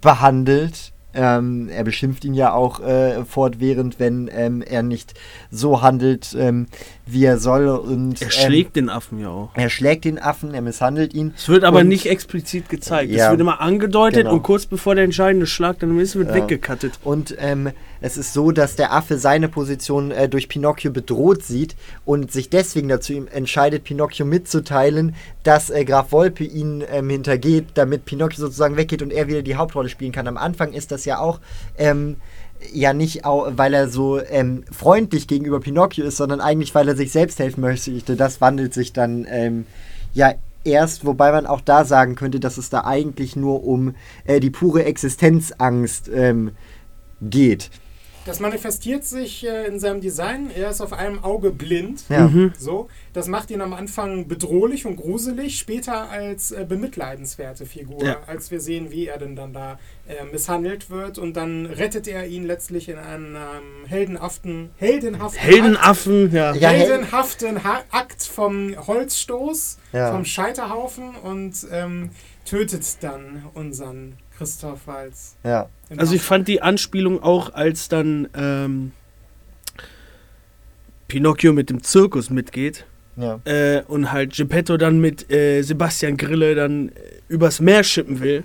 [0.00, 0.92] behandelt.
[1.16, 5.14] Ähm, er beschimpft ihn ja auch äh, fortwährend, wenn ähm, er nicht
[5.50, 6.66] so handelt, ähm,
[7.06, 7.68] wie er soll.
[7.68, 9.50] Und, Er ähm, schlägt den Affen ja auch.
[9.54, 11.32] er schlägt den Affen, er misshandelt ihn.
[11.36, 13.10] Es wird aber Und- nicht explizit gezeigt.
[13.12, 13.24] Ja.
[13.24, 14.34] Es wird immer angedeutet Genau.
[14.34, 16.34] und kurz bevor der entscheidende Schlag dann ist, wird Ja.
[16.34, 16.98] weggekattet.
[17.02, 21.76] Und ähm, es ist so, dass der Affe seine Position äh, durch Pinocchio bedroht sieht
[22.04, 28.04] und sich deswegen dazu entscheidet, Pinocchio mitzuteilen, dass äh, Graf Wolpe ihn ähm, hintergeht, damit
[28.04, 30.28] Pinocchio sozusagen weggeht und er wieder die Hauptrolle spielen kann.
[30.28, 31.40] Am Anfang ist das ja auch.
[31.78, 32.16] Ähm,
[32.72, 37.12] ja, nicht, weil er so ähm, freundlich gegenüber Pinocchio ist, sondern eigentlich, weil er sich
[37.12, 38.16] selbst helfen möchte.
[38.16, 39.66] Das wandelt sich dann ähm,
[40.14, 40.32] ja
[40.64, 43.94] erst, wobei man auch da sagen könnte, dass es da eigentlich nur um
[44.24, 46.52] äh, die pure Existenzangst ähm,
[47.20, 47.70] geht.
[48.26, 50.50] Das manifestiert sich äh, in seinem Design.
[50.54, 52.04] Er ist auf einem Auge blind.
[52.08, 52.26] Ja.
[52.28, 52.52] Mhm.
[52.58, 58.16] So, das macht ihn am Anfang bedrohlich und gruselig, später als äh, bemitleidenswerte Figur, Ja.
[58.26, 62.26] als wir sehen, wie er denn dann da äh, misshandelt wird und dann rettet er
[62.26, 66.54] ihn letztlich in einem ähm, heldenhaften, heldenhaften Akt, Heldenaffen, ja.
[66.54, 72.10] Ja, Hel- heldenhaften ha Akt vom Holzstoß, vom Scheiterhaufen und ähm,
[72.44, 75.36] tötet dann unseren Christoph Walz.
[75.44, 75.68] Ja.
[75.90, 78.92] im Also ich fand die Anspielung auch, als dann ähm,
[81.08, 82.84] Pinocchio mit dem Zirkus mitgeht
[83.16, 83.40] Ja.
[83.44, 86.92] äh, und halt Geppetto dann mit äh, Sebastian Grille dann äh,
[87.28, 88.44] übers Meer schippen will,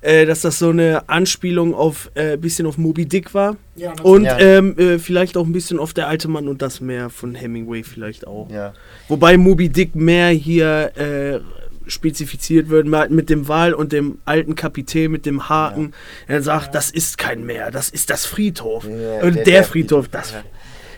[0.00, 4.24] äh, dass das so eine Anspielung auf äh, bisschen auf Moby Dick war ja, und
[4.24, 4.38] Ja.
[4.38, 7.84] ähm, äh, vielleicht auch ein bisschen auf der alte Mann und das Meer von Hemingway
[7.84, 8.50] vielleicht auch.
[8.50, 8.74] Ja.
[9.08, 11.40] Wobei Moby Dick mehr hier äh,
[11.86, 15.92] spezifiziert wird mit dem Wal und dem alten Kapitän mit dem Haken.
[16.26, 16.72] Er sagt, Ja.
[16.72, 18.84] das ist kein Meer, das ist das Friedhof.
[18.84, 20.32] Ja, und der- der, der Friedhof, Friedhof, das.
[20.32, 20.42] ja.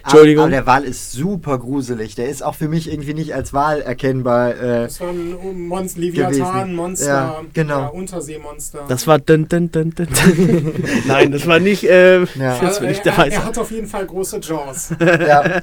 [0.06, 0.44] Entschuldigung.
[0.44, 2.14] Aber, aber der Wal ist super gruselig.
[2.14, 4.50] Der ist auch für mich irgendwie nicht als Wal erkennbar.
[4.54, 6.74] Äh, Das war ein Monster, Leviathan, Gewesen.
[6.74, 7.78] Monster, Ja, genau.
[7.80, 8.80] ja, Unterseemonster.
[8.86, 10.06] Das war dun, dun, dun, dun.
[11.06, 11.84] Nein, das war nicht.
[11.84, 12.62] Äh, Ja.
[12.62, 14.90] Jetzt will ich er, der er, er hat auf jeden Fall große Jaws.
[15.00, 15.60] ja.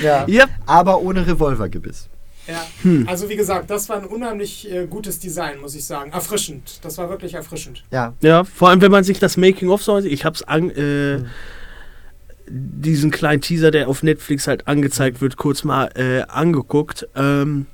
[0.00, 0.26] ja.
[0.28, 0.48] Yep.
[0.66, 2.08] Aber ohne Revolvergebiss.
[2.48, 2.66] Ja.
[2.82, 3.06] Hm.
[3.08, 6.10] Also wie gesagt, das war ein unheimlich äh, gutes Design, muss ich sagen.
[6.12, 6.80] Erfrischend.
[6.82, 7.84] Das war wirklich erfrischend.
[7.90, 8.14] Ja.
[8.22, 10.12] Ja, vor allem wenn man sich das Making of so ansieht.
[10.12, 11.26] Ich hab's an, äh, Mhm.
[12.50, 17.66] diesen kleinen Teaser, der auf Netflix halt angezeigt wird, kurz mal äh, angeguckt, ähm,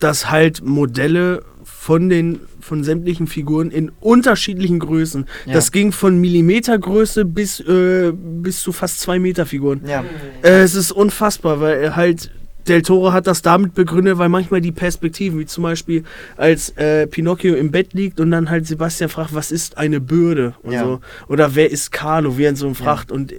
[0.00, 5.26] dass halt Modelle von den von sämtlichen Figuren in unterschiedlichen Größen.
[5.46, 5.54] Ja.
[5.54, 9.80] Das ging von Millimetergröße bis äh, bis zu fast zwei Meter Figuren.
[9.86, 10.04] Ja.
[10.42, 12.30] Äh, es ist unfassbar, weil er halt
[12.66, 16.04] Del Toro hat das damit begründet, weil manchmal die Perspektiven, wie zum Beispiel
[16.36, 20.54] als äh, Pinocchio im Bett liegt und dann halt Sebastian fragt, was ist eine Bürde
[20.62, 20.84] und Ja.
[20.84, 21.00] so.
[21.28, 22.74] Oder wer ist Carlo, wie er so Ja.
[22.74, 23.10] fragt.
[23.10, 23.36] Und äh,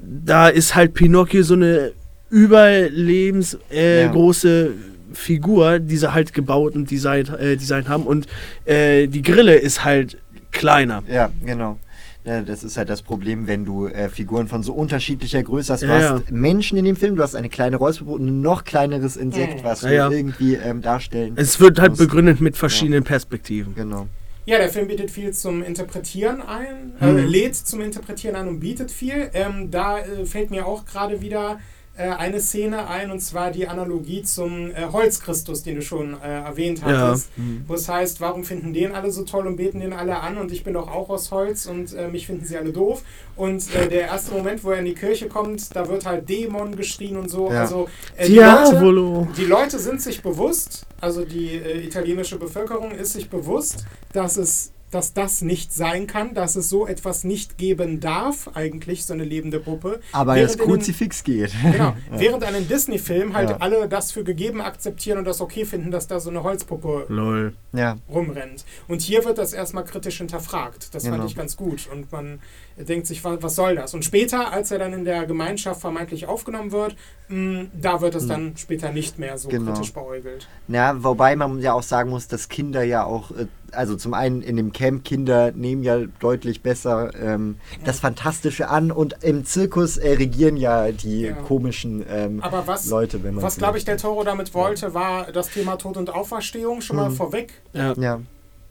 [0.00, 1.92] da ist halt Pinocchio so eine
[2.30, 4.70] überlebensgroße äh, Ja.
[5.12, 8.02] Figur, die sie halt gebaut und designt, äh, designt haben.
[8.04, 8.26] Und
[8.66, 10.18] äh, die Grille ist halt
[10.50, 11.02] kleiner.
[11.10, 11.78] Ja, genau.
[12.26, 15.82] Ja, das ist halt das Problem, wenn du äh, Figuren von so unterschiedlicher Größe hast.
[15.84, 18.64] Du Ja, hast Menschen in dem Film, du hast eine kleine Räusperpuppe und ein noch
[18.64, 20.10] kleineres Insekt, was Ja, wir ja.
[20.10, 21.34] irgendwie ähm, darstellen.
[21.36, 21.98] Es wird halt muss.
[22.00, 23.74] begründet mit verschiedenen Perspektiven.
[23.76, 24.08] Genau.
[24.44, 27.26] Ja, der Film bietet viel zum Interpretieren ein, äh, Mhm.
[27.28, 29.30] lädt zum Interpretieren ein und bietet viel.
[29.32, 31.58] Ähm, da äh, fällt mir auch gerade wieder
[31.96, 36.42] äh, eine Szene ein, und zwar die Analogie zum äh, Holzchristus, den du schon äh,
[36.42, 36.86] erwähnt Ja.
[36.86, 37.28] hattest.
[37.66, 40.52] Wo es heißt, warum finden den alle so toll und beten den alle an und
[40.52, 43.02] ich bin doch auch aus Holz und äh, mich finden sie alle doof.
[43.36, 46.76] Und äh, der erste Moment, wo er in die Kirche kommt, da wird halt Dämon
[46.76, 47.50] geschrien und so.
[47.50, 47.62] Ja.
[47.62, 53.28] Also äh, die Leute, die Leute sind sich bewusst, also die italienische Bevölkerung ist sich
[53.28, 58.48] bewusst, dass es dass das nicht sein kann, dass es so etwas nicht geben darf,
[58.54, 60.00] eigentlich, so eine lebende Puppe.
[60.12, 61.52] Aber Während das Kruzifix geht.
[61.72, 61.94] Genau.
[62.10, 63.56] Während einem Disney-Film halt Ja.
[63.58, 67.54] alle das für gegeben akzeptieren und das okay finden, dass da so eine Holzpuppe Lol.
[67.72, 67.98] ja.
[68.08, 68.64] rumrennt.
[68.88, 70.94] Und hier wird das erstmal kritisch hinterfragt.
[70.94, 71.16] Das Genau.
[71.16, 71.88] fand ich ganz gut.
[71.92, 72.38] Und man
[72.76, 73.94] denkt sich, wa- was soll das?
[73.94, 76.94] Und später, als er dann in der Gemeinschaft vermeintlich aufgenommen wird,
[77.28, 79.72] mh, da wird es dann später nicht mehr so Genau.
[79.72, 80.46] kritisch beäugelt.
[80.68, 84.42] Ja, wobei man ja auch sagen muss, dass Kinder ja auch, äh, also zum einen
[84.42, 89.96] in dem Camp, Kinder nehmen ja deutlich besser ähm, das Fantastische an und im Zirkus
[89.96, 91.32] äh, regieren ja die Ja.
[91.32, 95.32] komischen ähm, Aber was, Leute, wenn man was glaube ich, der Toro damit wollte, war
[95.32, 97.14] das Thema Tod und Auferstehung schon mal Mhm.
[97.14, 97.52] vorweg.
[97.72, 97.94] Ja.
[97.94, 98.20] Ja,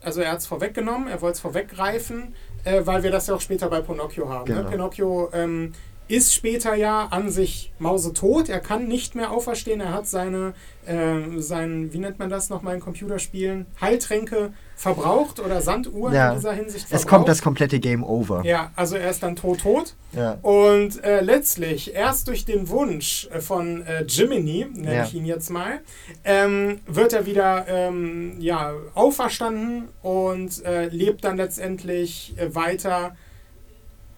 [0.03, 2.35] Also er hat es vorweggenommen, er wollte es vorweggreifen,
[2.65, 4.49] äh, weil wir das ja auch später bei Pinocchio haben.
[4.51, 4.57] Ne?
[4.57, 4.69] Genau.
[4.69, 5.73] Pinocchio ähm,
[6.07, 10.53] ist später ja an sich mausetot, er kann nicht mehr auferstehen, er hat seine,
[10.87, 16.29] äh, sein, wie nennt man das nochmal in Computerspielen, Heiltränke verbraucht oder Sanduhren Ja.
[16.29, 17.01] in dieser Hinsicht verbraucht.
[17.05, 18.43] es kommt das komplette Game over.
[18.45, 19.95] Ja, also er ist dann tot tot.
[20.13, 20.33] Ja.
[20.41, 25.03] Und äh, letztlich, erst durch den Wunsch äh, von äh, Jiminy, nenne Ja.
[25.05, 25.79] ich ihn jetzt mal,
[26.23, 33.15] ähm, wird er wieder ähm, ja, auferstanden und äh, lebt dann letztendlich äh, weiter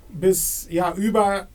[0.10, 1.48] bis ja über.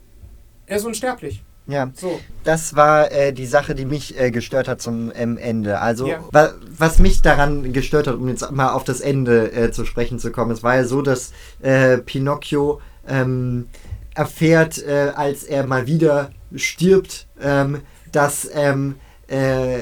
[0.66, 1.42] Er ist unsterblich.
[1.66, 1.90] Ja.
[1.94, 2.20] So.
[2.44, 5.80] Das war äh, die Sache, die mich äh, gestört hat zum ähm, Ende.
[5.80, 6.18] Also, Ja.
[6.32, 10.18] wa was mich daran gestört hat, um jetzt mal auf das Ende äh, zu sprechen
[10.18, 13.68] zu kommen, es war ja so, dass äh, Pinocchio ähm,
[14.14, 18.96] erfährt, äh, als er mal wieder stirbt, ähm, dass ähm,
[19.28, 19.78] äh,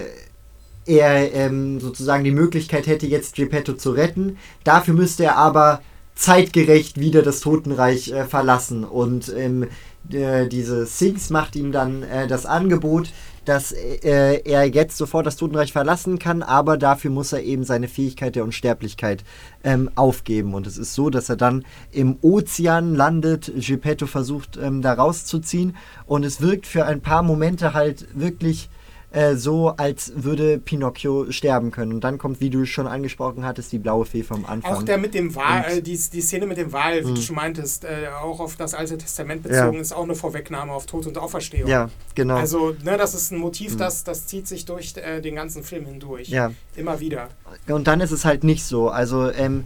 [0.86, 4.38] er ähm, sozusagen die Möglichkeit hätte, jetzt Geppetto zu retten.
[4.64, 5.82] Dafür müsste er aber
[6.14, 8.84] zeitgerecht wieder das Totenreich verlassen.
[8.84, 9.68] Und ähm,
[10.14, 13.10] äh, diese Sphinx macht ihm dann äh, das Angebot,
[13.44, 17.88] dass äh, er jetzt sofort das Totenreich verlassen kann, aber dafür muss er eben seine
[17.88, 19.24] Fähigkeit der Unsterblichkeit
[19.64, 20.54] ähm, aufgeben.
[20.54, 25.76] Und es ist so, dass er dann im Ozean landet, Geppetto versucht ähm, da rauszuziehen
[26.06, 28.68] und es wirkt für ein paar Momente halt wirklich
[29.12, 31.92] äh, so, als würde Pinocchio sterben können.
[31.94, 34.72] Und dann kommt, wie du schon angesprochen hattest, die blaue Fee vom Anfang.
[34.72, 37.14] Auch der mit dem Und- äh, die, die Szene mit dem Wal, wie Mhm.
[37.16, 39.50] du schon meintest, äh, auch auf das Alte Testament Ja.
[39.64, 41.68] bezogen, ist auch eine Vorwegnahme auf Tod und Auferstehung.
[41.68, 42.36] ja, genau.
[42.36, 43.78] Also, ne, das ist ein Motiv, Mhm.
[43.78, 46.28] das, das zieht sich durch äh, den ganzen Film hindurch.
[46.28, 46.52] ja.
[46.76, 47.28] Immer wieder.
[47.68, 48.90] Und dann ist es halt nicht so.
[48.90, 49.64] Also, ähm,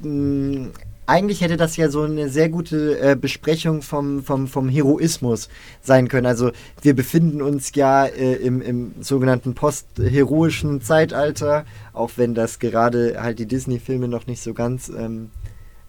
[0.00, 0.68] mh,
[1.06, 5.48] eigentlich hätte das ja so eine sehr gute äh, Besprechung vom, vom, vom Heroismus
[5.82, 6.26] sein können.
[6.26, 6.50] Also,
[6.82, 13.38] wir befinden uns ja äh, im, im sogenannten postheroischen Zeitalter, auch wenn das gerade halt
[13.38, 15.30] die Disney-Filme noch nicht so ganz ähm,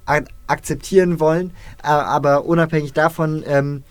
[0.06, 1.52] ak akzeptieren wollen.
[1.84, 3.84] Äh, aber unabhängig davon ähm,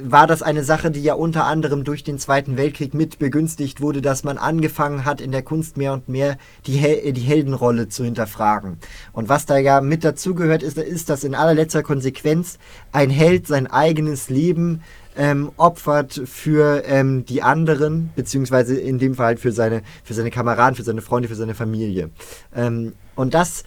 [0.00, 4.00] war das eine Sache, die ja unter anderem durch den Zweiten Weltkrieg mit begünstigt wurde,
[4.00, 8.04] dass man angefangen hat, in der Kunst mehr und mehr die, Hel die Heldenrolle zu
[8.04, 8.78] hinterfragen.
[9.12, 12.58] Und was da ja mit dazugehört, ist, ist, dass in allerletzter Konsequenz
[12.92, 14.82] ein Held sein eigenes Leben
[15.16, 20.30] ähm, opfert für ähm, die anderen, beziehungsweise in dem Fall halt für seine, für seine
[20.30, 22.10] Kameraden, für seine Freunde, für seine Familie.
[22.54, 23.64] Ähm, und das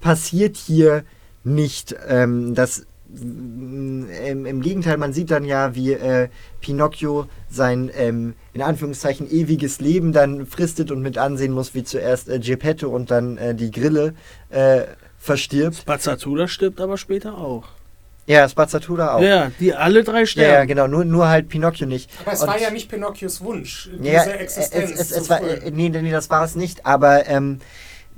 [0.00, 1.04] passiert hier
[1.42, 1.96] nicht.
[2.06, 2.86] Ähm, das
[3.20, 6.28] im, im Gegenteil, man sieht dann ja, wie äh,
[6.60, 12.28] Pinocchio sein ähm, in Anführungszeichen ewiges Leben dann fristet und mit ansehen muss, wie zuerst
[12.28, 14.14] äh, Geppetto und dann äh, die Grille
[14.50, 14.82] äh,
[15.18, 15.76] verstirbt.
[15.76, 17.64] Spazzatura stirbt aber später auch.
[18.26, 19.20] Ja, Spazzatura auch.
[19.20, 20.68] Ja, Ja, die alle drei ja, sterben.
[20.68, 22.10] genau, nur, nur halt Pinocchio nicht.
[22.24, 24.90] Aber es Und- war ja nicht Pinocchios Wunsch, diese Ja, Existenz.
[24.92, 26.86] es, es, zu es war, äh, nee, nee, das war es nicht.
[26.86, 27.58] Aber ähm,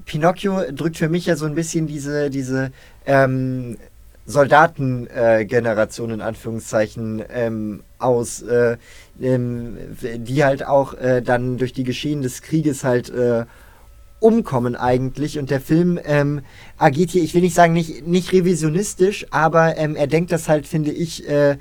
[0.05, 2.70] Pinocchio drückt für mich ja so ein bisschen diese, diese
[3.05, 3.78] ähm,
[4.26, 8.76] Soldatengeneration in Anführungszeichen ähm, aus, äh,
[9.20, 13.44] ähm, die halt auch äh, dann durch die Geschehen des Krieges halt äh,
[14.18, 15.38] umkommen eigentlich.
[15.38, 16.40] Und der Film ähm,
[16.76, 20.66] agiert hier, ich will nicht sagen, nicht, nicht revisionistisch, aber ähm, er denkt das halt,
[20.66, 21.56] finde ich, äh,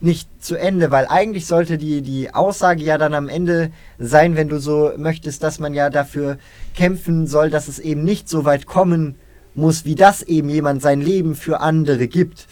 [0.00, 4.48] nicht zu Ende, weil eigentlich sollte die, die Aussage ja dann am Ende sein, wenn
[4.48, 6.38] du so möchtest, dass man ja dafür
[6.76, 9.16] kämpfen soll, dass es eben nicht so weit kommen
[9.58, 12.46] muss, wie das eben jemand sein Leben für andere gibt.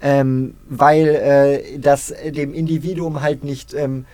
[0.00, 4.06] ähm, weil äh, das dem Individuum halt nicht ähm,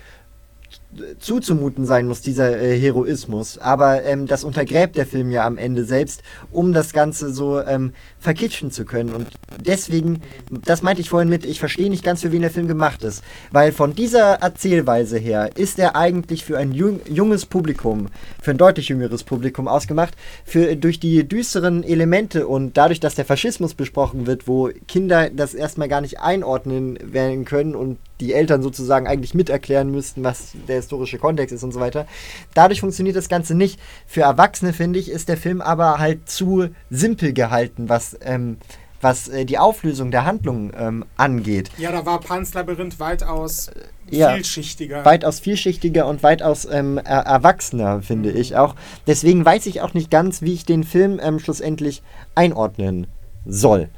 [1.18, 3.58] zuzumuten sein muss, dieser äh, Heroismus.
[3.58, 7.92] Aber ähm, das untergräbt der Film ja am Ende selbst, um das Ganze so ähm,
[8.18, 9.14] verkitschen zu können.
[9.14, 9.28] Und
[9.64, 13.02] deswegen, das meinte ich vorhin mit, ich verstehe nicht ganz, für wen der Film gemacht
[13.04, 13.22] ist.
[13.50, 18.08] Weil von dieser Erzählweise her ist er eigentlich für ein jung, junges Publikum,
[18.42, 20.14] für ein deutlich jüngeres Publikum ausgemacht.
[20.44, 25.54] Für, durch die düsteren Elemente und dadurch, dass der Faschismus besprochen wird, wo Kinder das
[25.54, 30.76] erstmal gar nicht einordnen werden können und die Eltern sozusagen eigentlich miterklären müssten, was der
[30.76, 32.06] historische Kontext ist und so weiter.
[32.54, 33.78] Dadurch funktioniert das Ganze nicht.
[34.06, 38.56] Für Erwachsene, finde ich, ist der Film aber halt zu simpel gehalten, was, ähm,
[39.00, 41.70] was äh, die Auflösung der Handlung ähm, angeht.
[41.76, 43.70] Ja, da war Pans Labyrinth weitaus
[44.08, 45.04] Ja, vielschichtiger.
[45.04, 48.74] Weitaus vielschichtiger und weitaus ähm, er erwachsener, finde ich auch.
[49.06, 52.02] Deswegen weiß ich auch nicht ganz, wie ich den Film ähm, schlussendlich
[52.34, 53.06] einordnen
[53.44, 53.88] soll.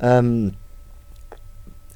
[0.00, 0.54] Ähm,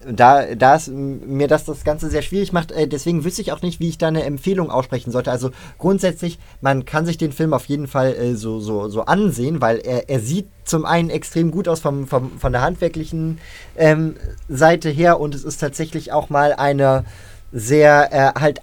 [0.07, 3.61] da, da es mir das das Ganze sehr schwierig macht, äh, deswegen wüsste ich auch
[3.61, 5.31] nicht, wie ich da eine Empfehlung aussprechen sollte.
[5.31, 9.61] Also grundsätzlich, man kann sich den Film auf jeden Fall äh, so, so, so ansehen,
[9.61, 13.39] weil er, er sieht zum einen extrem gut aus vom, vom, von der handwerklichen
[13.77, 14.17] ähm,
[14.49, 17.05] Seite her und es ist tatsächlich auch mal eine
[17.53, 18.61] sehr, äh, halt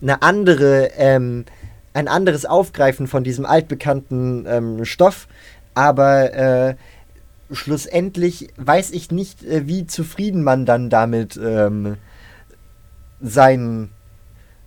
[0.00, 1.44] eine andere, ähm,
[1.92, 5.28] ein anderes Aufgreifen von diesem altbekannten ähm, Stoff.
[5.74, 6.74] Aber äh,
[7.54, 11.96] schlussendlich weiß ich nicht, äh, wie zufrieden man dann damit ähm,
[13.20, 13.90] sein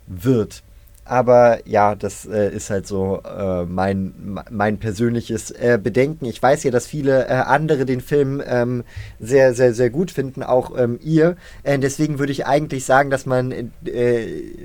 [0.06, 0.62] wird.
[1.08, 6.26] Aber ja, das äh, ist halt so äh, mein, mein persönliches äh, Bedenken.
[6.26, 8.84] Ich weiß ja, dass viele äh, andere den Film ähm,
[9.18, 11.36] sehr, sehr, sehr gut finden, auch ähm, ihr.
[11.62, 13.72] Äh, deswegen würde ich eigentlich sagen, dass man,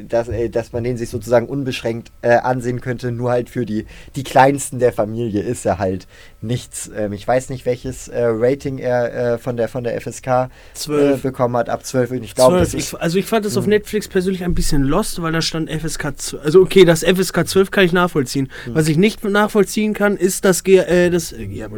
[0.09, 3.11] dass, dass man den sich sozusagen unbeschränkt ansehen könnte.
[3.11, 3.85] Nur halt für die,
[4.17, 6.07] die Kleinsten der Familie ist er halt
[6.43, 6.91] nichts.
[6.95, 11.21] Ähm, ich weiß nicht, welches Rating er von, der, von der FSK 12.
[11.21, 11.69] bekommen hat.
[11.69, 12.11] Ab 12.
[12.11, 12.73] Und ich glaube, 12.
[12.73, 16.17] Ich, also ich fand es auf Netflix persönlich ein bisschen lost, weil da stand FSK
[16.17, 16.43] 12.
[16.43, 18.49] Also okay, das FSK 12 kann ich nachvollziehen.
[18.67, 18.75] Mhm.
[18.75, 21.69] Was ich nicht nachvollziehen kann, ist, dass, äh, das, äh,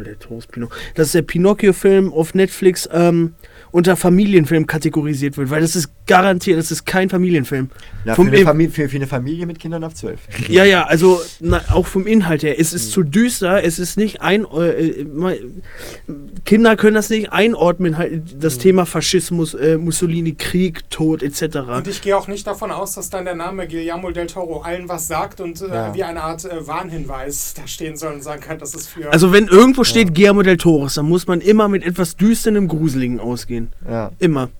[0.94, 3.34] dass der Pinocchio-Film auf Netflix ähm,
[3.76, 7.68] unter Familienfilm kategorisiert wird, weil das ist garantiert, das ist kein Familienfilm.
[8.06, 10.18] Ja, für, eine In- Familie, für, für eine Familie mit Kindern ab 12.
[10.48, 12.58] Ja, ja, also na, auch vom Inhalt her.
[12.58, 14.46] Es ist zu düster, es ist nicht ein.
[14.46, 15.06] Äh, äh,
[16.44, 21.56] Kinder können das nicht einordnen, halt, das Thema Faschismus, äh, Mussolini, Krieg, Tod etc.
[21.76, 24.88] Und ich gehe auch nicht davon aus, dass dann der Name Guillermo del Toro allen
[24.88, 25.94] was sagt und äh, Ja.
[25.94, 29.12] wie eine Art äh, Warnhinweis da stehen soll und sagen kann, das ist für.
[29.12, 33.20] Also wenn irgendwo steht Guillermo del Toro, dann muss man immer mit etwas Düsterem, Gruseligen
[33.20, 33.65] ausgehen.
[33.88, 34.10] Ja.
[34.18, 34.50] Immer.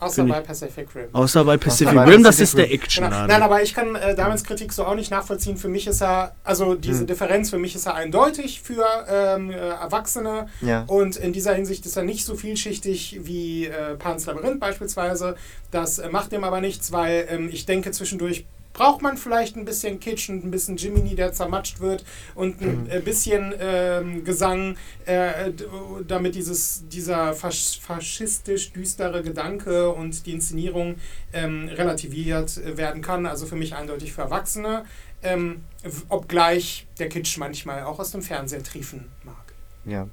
[0.00, 1.08] außer bei Pacific Rim.
[1.12, 3.26] Außer bei Pacific bei Rim, das ist der action Genau.
[3.26, 5.56] Nein, aber ich kann äh, Damens Kritik so auch nicht nachvollziehen.
[5.56, 7.06] Für mich ist er, also diese Hm.
[7.08, 10.46] Differenz, für mich ist er eindeutig für ähm, äh, Erwachsene.
[10.60, 10.84] Ja.
[10.86, 15.34] Und in dieser Hinsicht ist er nicht so vielschichtig wie äh, Pan's Labyrinth beispielsweise.
[15.72, 18.46] Das äh, macht ihm aber nichts, weil ähm, ich denke, zwischendurch
[18.78, 22.04] braucht man vielleicht ein bisschen Kitsch und ein bisschen Jiminy, der zermatscht wird
[22.36, 25.50] und ein äh, bisschen ähm, Gesang, äh,
[26.06, 30.94] damit dieses, dieser fasch faschistisch düstere Gedanke und die Inszenierung
[31.32, 33.26] ähm, relativiert äh, werden kann.
[33.26, 34.84] Also für mich eindeutig für Erwachsene,
[35.24, 35.64] ähm,
[36.08, 39.54] obgleich der Kitsch manchmal auch aus dem Fernsehen triefen mag.
[39.86, 40.06] Ja.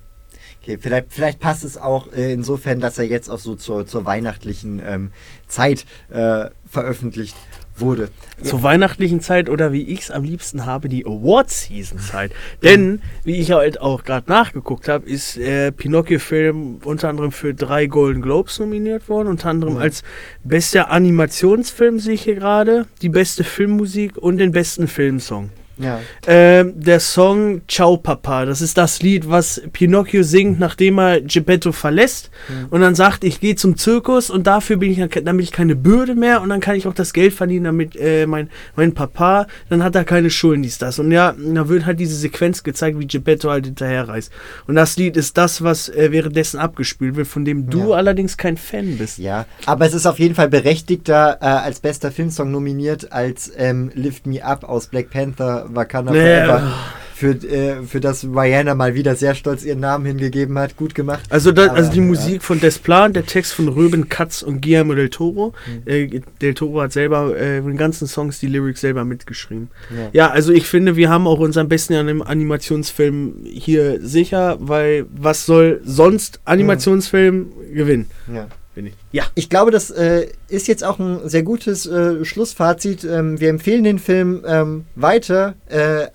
[0.64, 4.06] Okay, vielleicht, vielleicht passt es auch äh, insofern, dass er jetzt auch so zur, zur
[4.06, 5.12] weihnachtlichen ähm,
[5.48, 7.36] Zeit äh, veröffentlicht
[7.78, 8.10] wurde.
[8.44, 12.32] Zur weihnachtlichen Zeit oder wie ich es am liebsten habe, die Award-Season-Zeit.
[12.64, 17.86] Denn, wie ich halt auch gerade nachgeguckt habe, ist äh, Pinocchio-Film unter anderem für drei
[17.88, 19.28] Golden Globes nominiert worden.
[19.28, 19.82] Unter anderem Mhm.
[19.82, 20.04] als
[20.44, 25.50] bester Animationsfilm sehe ich hier gerade, die beste Filmmusik und den besten Filmsong.
[25.78, 26.00] Ja.
[26.28, 31.72] Ähm, der Song Ciao Papa, das ist das Lied, was Pinocchio singt, nachdem er Geppetto
[31.72, 32.30] verlässt
[32.70, 36.16] und dann sagt, ich gehe zum Zirkus und dafür bin ich, damit ich keine Bürde
[36.16, 39.84] mehr und dann kann ich auch das Geld verdienen, damit äh, mein, mein Papa, dann
[39.84, 41.00] hat er keine Schulden, dies, das.
[41.00, 44.32] Und ja, da wird halt diese Sequenz gezeigt, wie Geppetto halt hinterherreist.
[44.68, 47.96] Und das Lied ist das, was äh, währenddessen abgespielt wird, von dem du Ja.
[47.98, 49.18] allerdings kein Fan bist.
[49.18, 53.92] Ja, aber es ist auf jeden Fall berechtigter äh, als bester Filmsong nominiert als ähm,
[53.94, 56.12] Lift Me Up aus Black Panther Wakanda.
[56.12, 56.74] Forever.
[57.16, 60.76] Für, äh, für das Rihanna mal wieder sehr stolz ihren Namen hingegeben hat.
[60.76, 61.24] Gut gemacht.
[61.30, 62.04] Also, da, Aber, also die ja.
[62.04, 65.54] Musik von Desplan, der Text von Röben Katz und Guillermo del Toro.
[65.66, 65.90] Mhm.
[65.90, 69.70] Äh, del Toro hat selber äh, den ganzen Songs die Lyrics selber mitgeschrieben.
[69.96, 70.10] Ja.
[70.12, 75.46] Ja, also ich finde, wir haben auch unseren besten Anim Animationsfilm hier sicher, weil was
[75.46, 78.08] soll sonst Animationsfilm gewinnen?
[78.28, 78.48] Ja.
[78.76, 78.96] Finde ich.
[79.14, 79.24] Ja.
[79.36, 83.06] Ich glaube, das äh, ist jetzt auch ein sehr gutes äh, Schlussfazit.
[83.06, 85.56] Ähm, wir empfehlen den Film ähm, weiter.
[85.68, 86.08] Äh,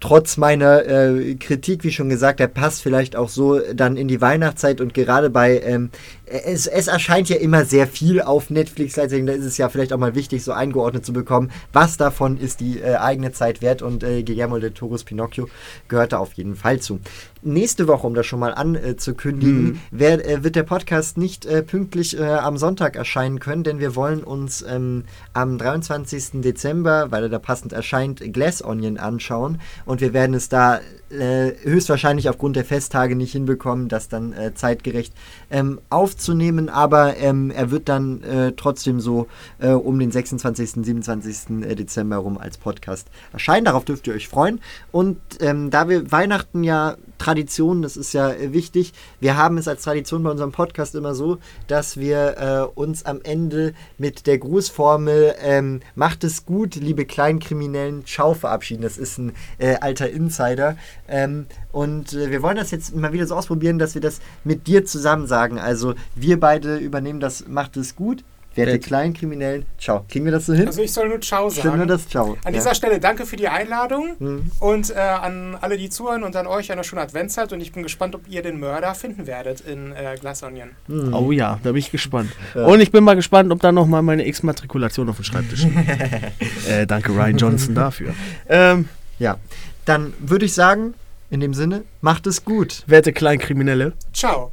[0.00, 4.20] trotz meiner äh, Kritik, wie schon gesagt, der passt vielleicht auch so dann in die
[4.20, 5.90] Weihnachtszeit und gerade bei ähm,
[6.26, 9.92] es, es erscheint ja immer sehr viel auf Netflix, deswegen da ist es ja vielleicht
[9.92, 13.82] auch mal wichtig, so eingeordnet zu bekommen, was davon ist die äh, eigene Zeit wert
[13.82, 15.48] und äh, Guillermo del Toro's Pinocchio
[15.88, 17.00] gehört da auf jeden Fall zu.
[17.42, 19.80] Nächste Woche, um das schon mal anzukündigen, mhm.
[19.90, 23.96] wer, äh, wird der Podcast nicht äh, pünktlich äh, am Sonntag erscheinen können, denn wir
[23.96, 26.40] wollen uns ähm, am 23.
[26.40, 31.52] Dezember, weil er da passend erscheint, Glass Onion anschauen und wir werden es da äh,
[31.62, 35.12] höchstwahrscheinlich aufgrund der Festtage nicht hinbekommen, das dann äh, zeitgerecht
[35.50, 36.21] ähm, aufzunehmen,
[36.68, 39.26] aber ähm, er wird dann äh, trotzdem so
[39.58, 41.64] äh, um den 26., 27.
[41.64, 43.64] Äh, Dezember rum als Podcast erscheinen.
[43.64, 44.60] Darauf dürft ihr euch freuen.
[44.90, 49.68] Und ähm, da wir Weihnachten ja Tradition, das ist ja äh, wichtig, wir haben es
[49.68, 55.34] als Tradition bei unserem Podcast immer so, dass wir uns am Ende mit der Grußformel
[55.40, 58.82] ähm, Macht es gut, liebe Kleinkriminellen, ciao verabschieden.
[58.82, 59.32] Das ist ein
[59.80, 60.76] alter Insider.
[61.08, 64.66] Ähm, und äh, wir wollen das jetzt mal wieder so ausprobieren, dass wir das mit
[64.66, 65.58] dir zusammen sagen.
[65.58, 68.24] Also wir beide übernehmen das, macht es gut.
[68.54, 70.04] Werte Kleinkriminellen, ciao.
[70.08, 70.66] Kriegen wir das so hin?
[70.66, 71.68] Also ich soll nur ciao sagen.
[71.68, 72.32] Ich nur das ciao.
[72.32, 72.50] An ja.
[72.52, 74.50] dieser Stelle danke für die Einladung mhm.
[74.60, 77.82] und äh, an alle, die zuhören und an euch eine schöne Adventszeit und ich bin
[77.82, 80.70] gespannt, ob ihr den Mörder finden werdet in äh, Glass Onion.
[80.86, 81.14] Mhm.
[81.14, 82.32] Oh ja, da bin ich gespannt.
[82.54, 82.66] Ja.
[82.66, 86.68] Und ich bin mal gespannt, ob da nochmal meine X-Matrikulation auf dem Schreibtisch ist.
[86.68, 88.14] äh, danke Ryan Johnson dafür.
[88.48, 88.88] Ähm,
[89.18, 89.38] ja,
[89.84, 90.94] dann würde ich sagen,
[91.30, 92.82] in dem Sinne, macht es gut.
[92.86, 93.94] Werte Kleinkriminelle.
[94.12, 94.52] Ciao.